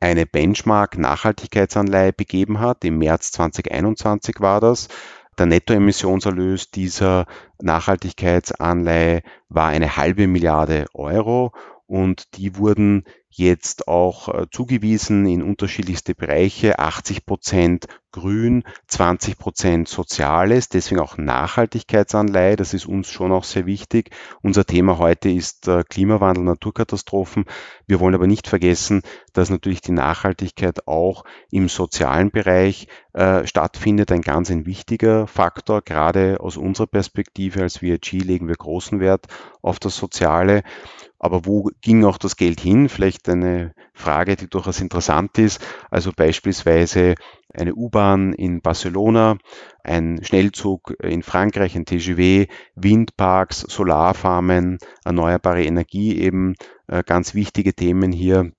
eine 0.00 0.26
Benchmark-Nachhaltigkeitsanleihe 0.26 2.12
begeben 2.12 2.60
hat. 2.60 2.84
Im 2.84 2.98
März 2.98 3.32
2021 3.32 4.36
war 4.40 4.60
das. 4.60 4.88
Der 5.38 5.46
Nettoemissionserlös 5.46 6.70
dieser 6.70 7.26
Nachhaltigkeitsanleihe 7.60 9.22
war 9.48 9.68
eine 9.68 9.96
halbe 9.96 10.28
Milliarde 10.28 10.86
Euro 10.94 11.52
und 11.86 12.36
die 12.36 12.56
wurden 12.56 13.04
jetzt 13.36 13.88
auch 13.88 14.28
äh, 14.28 14.46
zugewiesen 14.50 15.26
in 15.26 15.42
unterschiedlichste 15.42 16.14
Bereiche. 16.14 16.78
80 16.78 17.26
Prozent 17.26 17.86
Grün, 18.12 18.62
20 18.86 19.38
Prozent 19.38 19.88
Soziales, 19.88 20.68
deswegen 20.68 21.00
auch 21.00 21.18
Nachhaltigkeitsanleihe. 21.18 22.54
Das 22.54 22.72
ist 22.72 22.86
uns 22.86 23.10
schon 23.10 23.32
auch 23.32 23.42
sehr 23.42 23.66
wichtig. 23.66 24.10
Unser 24.40 24.64
Thema 24.64 24.98
heute 24.98 25.30
ist 25.30 25.66
äh, 25.66 25.82
Klimawandel, 25.82 26.44
Naturkatastrophen. 26.44 27.44
Wir 27.88 27.98
wollen 27.98 28.14
aber 28.14 28.28
nicht 28.28 28.46
vergessen, 28.46 29.02
dass 29.32 29.50
natürlich 29.50 29.80
die 29.80 29.92
Nachhaltigkeit 29.92 30.86
auch 30.86 31.24
im 31.50 31.68
sozialen 31.68 32.30
Bereich 32.30 32.86
äh, 33.14 33.44
stattfindet. 33.48 34.12
Ein 34.12 34.22
ganz 34.22 34.48
ein 34.50 34.64
wichtiger 34.64 35.26
Faktor. 35.26 35.82
Gerade 35.82 36.38
aus 36.38 36.56
unserer 36.56 36.86
Perspektive 36.86 37.62
als 37.62 37.82
VIG 37.82 38.22
legen 38.22 38.46
wir 38.46 38.54
großen 38.54 39.00
Wert 39.00 39.26
auf 39.60 39.80
das 39.80 39.96
Soziale. 39.96 40.62
Aber 41.24 41.46
wo 41.46 41.70
ging 41.80 42.04
auch 42.04 42.18
das 42.18 42.36
Geld 42.36 42.60
hin? 42.60 42.90
Vielleicht 42.90 43.30
eine 43.30 43.72
Frage, 43.94 44.36
die 44.36 44.46
durchaus 44.46 44.82
interessant 44.82 45.38
ist. 45.38 45.58
Also 45.90 46.12
beispielsweise 46.14 47.14
eine 47.54 47.74
U-Bahn 47.74 48.34
in 48.34 48.60
Barcelona, 48.60 49.38
ein 49.82 50.22
Schnellzug 50.22 50.92
in 51.02 51.22
Frankreich, 51.22 51.76
ein 51.76 51.86
TGV, 51.86 52.46
Windparks, 52.74 53.60
Solarfarmen, 53.60 54.76
erneuerbare 55.02 55.64
Energie 55.64 56.18
eben 56.20 56.56
äh, 56.88 57.02
ganz 57.02 57.32
wichtige 57.32 57.72
Themen 57.72 58.12
hier. 58.12 58.52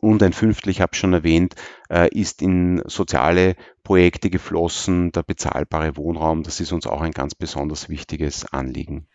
Und 0.00 0.22
ein 0.22 0.32
Fünftel, 0.32 0.70
ich 0.70 0.80
habe 0.80 0.94
schon 0.94 1.12
erwähnt, 1.12 1.54
äh, 1.90 2.08
ist 2.18 2.40
in 2.40 2.80
soziale 2.86 3.56
Projekte 3.84 4.30
geflossen, 4.30 5.12
der 5.12 5.22
bezahlbare 5.22 5.98
Wohnraum. 5.98 6.44
Das 6.44 6.60
ist 6.60 6.72
uns 6.72 6.86
auch 6.86 7.02
ein 7.02 7.12
ganz 7.12 7.34
besonders 7.34 7.90
wichtiges 7.90 8.50
Anliegen. 8.50 9.06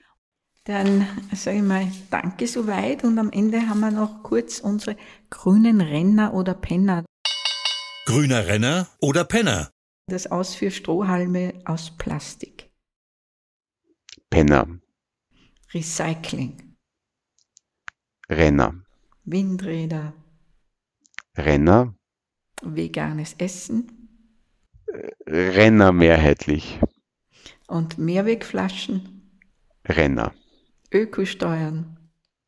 Dann 0.66 1.08
sage 1.32 1.58
ich 1.58 1.64
mal 1.64 1.92
Danke 2.10 2.48
soweit 2.48 3.04
und 3.04 3.20
am 3.20 3.32
Ende 3.32 3.62
haben 3.70 3.82
wir 3.82 3.92
noch 3.92 4.24
kurz 4.24 4.60
unsere 4.60 4.98
grünen 5.30 5.80
Renner 5.80 6.34
oder 6.34 6.56
Penner. 6.56 7.06
Grüner 8.06 8.48
Renner 8.48 8.88
oder 9.00 9.26
Penner? 9.26 9.70
Das 10.08 10.26
Aus 10.26 10.56
für 10.56 10.72
Strohhalme 10.72 11.54
aus 11.66 11.96
Plastik. 11.96 12.72
Penner. 14.32 14.80
Recycling. 15.72 16.76
Renner. 18.28 18.74
Windräder. 19.24 20.14
Renner. 21.38 21.96
Veganes 22.64 23.36
Essen. 23.38 24.10
Renner 25.28 25.92
mehrheitlich. 25.92 26.80
Und 27.68 28.00
Mehrwegflaschen. 28.00 29.40
Renner. 29.88 30.34
Ökosteuern. 30.92 31.98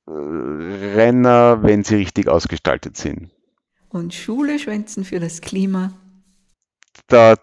Renner, 0.08 1.64
wenn 1.64 1.84
sie 1.84 1.96
richtig 1.96 2.28
ausgestaltet 2.28 2.98
sind. 2.98 3.30
Und 3.90 4.14
Schule 4.14 4.60
schwänzen 4.60 5.04
für 5.04 5.20
das 5.20 5.42
Klima. 5.42 5.94
Da 7.08 7.36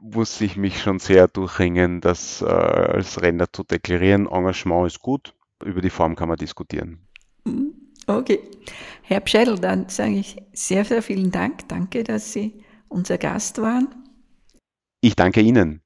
muss 0.00 0.40
ich 0.40 0.56
mich 0.56 0.80
schon 0.80 0.98
sehr 0.98 1.28
durchringen, 1.28 2.00
das 2.00 2.42
äh, 2.42 2.46
als 2.46 3.20
Renner 3.20 3.52
zu 3.52 3.64
deklarieren. 3.64 4.26
Engagement 4.26 4.86
ist 4.86 5.00
gut, 5.00 5.34
über 5.64 5.80
die 5.80 5.90
Form 5.90 6.14
kann 6.14 6.28
man 6.28 6.36
diskutieren. 6.36 7.06
Mhm. 7.44 7.74
Okay. 8.06 8.40
Herr 9.02 9.20
Pschedl, 9.20 9.58
dann 9.58 9.88
sage 9.88 10.14
ich 10.14 10.36
sehr, 10.52 10.84
sehr 10.84 11.02
vielen 11.02 11.30
Dank. 11.30 11.68
Danke, 11.68 12.04
dass 12.04 12.32
Sie 12.32 12.64
unser 12.88 13.18
Gast 13.18 13.60
waren. 13.60 13.88
Ich 15.00 15.14
danke 15.14 15.40
Ihnen. 15.40 15.82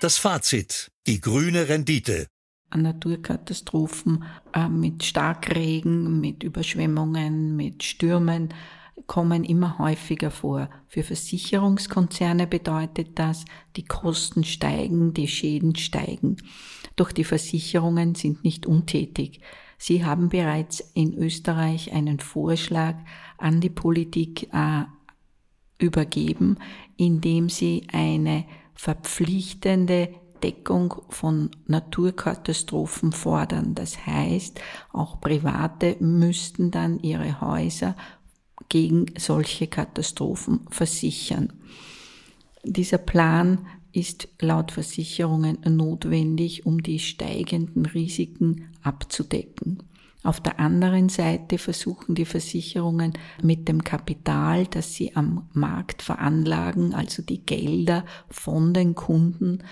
Das 0.00 0.18
Fazit. 0.18 0.90
Die 1.06 1.20
grüne 1.20 1.68
Rendite 1.68 2.26
an 2.70 2.82
Naturkatastrophen 2.82 4.24
äh, 4.52 4.68
mit 4.68 5.04
Starkregen, 5.04 6.20
mit 6.20 6.42
Überschwemmungen, 6.42 7.56
mit 7.56 7.82
Stürmen 7.82 8.50
kommen 9.06 9.44
immer 9.44 9.78
häufiger 9.78 10.30
vor. 10.30 10.68
Für 10.88 11.02
Versicherungskonzerne 11.02 12.46
bedeutet 12.46 13.18
das, 13.18 13.44
die 13.76 13.84
Kosten 13.84 14.42
steigen, 14.42 15.14
die 15.14 15.28
Schäden 15.28 15.76
steigen. 15.76 16.36
Doch 16.96 17.12
die 17.12 17.24
Versicherungen 17.24 18.14
sind 18.14 18.42
nicht 18.42 18.66
untätig. 18.66 19.40
Sie 19.78 20.04
haben 20.04 20.30
bereits 20.30 20.80
in 20.94 21.14
Österreich 21.14 21.92
einen 21.92 22.18
Vorschlag 22.18 22.96
an 23.36 23.60
die 23.60 23.70
Politik 23.70 24.48
äh, 24.52 24.84
übergeben, 25.78 26.56
indem 26.96 27.50
sie 27.50 27.86
eine 27.92 28.46
verpflichtende 28.74 30.08
Deckung 30.42 30.94
von 31.08 31.50
Naturkatastrophen 31.66 33.12
fordern. 33.12 33.74
Das 33.74 34.06
heißt, 34.06 34.60
auch 34.92 35.20
Private 35.20 35.96
müssten 36.00 36.70
dann 36.70 36.98
ihre 37.00 37.40
Häuser 37.40 37.96
gegen 38.68 39.06
solche 39.18 39.66
Katastrophen 39.66 40.60
versichern. 40.70 41.52
Dieser 42.64 42.98
Plan 42.98 43.66
ist 43.92 44.28
laut 44.40 44.72
Versicherungen 44.72 45.58
notwendig, 45.64 46.66
um 46.66 46.82
die 46.82 46.98
steigenden 46.98 47.86
Risiken 47.86 48.68
abzudecken. 48.82 49.82
Auf 50.22 50.40
der 50.40 50.58
anderen 50.58 51.08
Seite 51.08 51.56
versuchen 51.56 52.16
die 52.16 52.24
Versicherungen 52.24 53.12
mit 53.42 53.68
dem 53.68 53.84
Kapital, 53.84 54.66
das 54.66 54.92
sie 54.92 55.14
am 55.14 55.48
Markt 55.52 56.02
veranlagen, 56.02 56.94
also 56.94 57.22
die 57.22 57.46
Gelder 57.46 58.04
von 58.28 58.74
den 58.74 58.96
Kunden, 58.96 59.62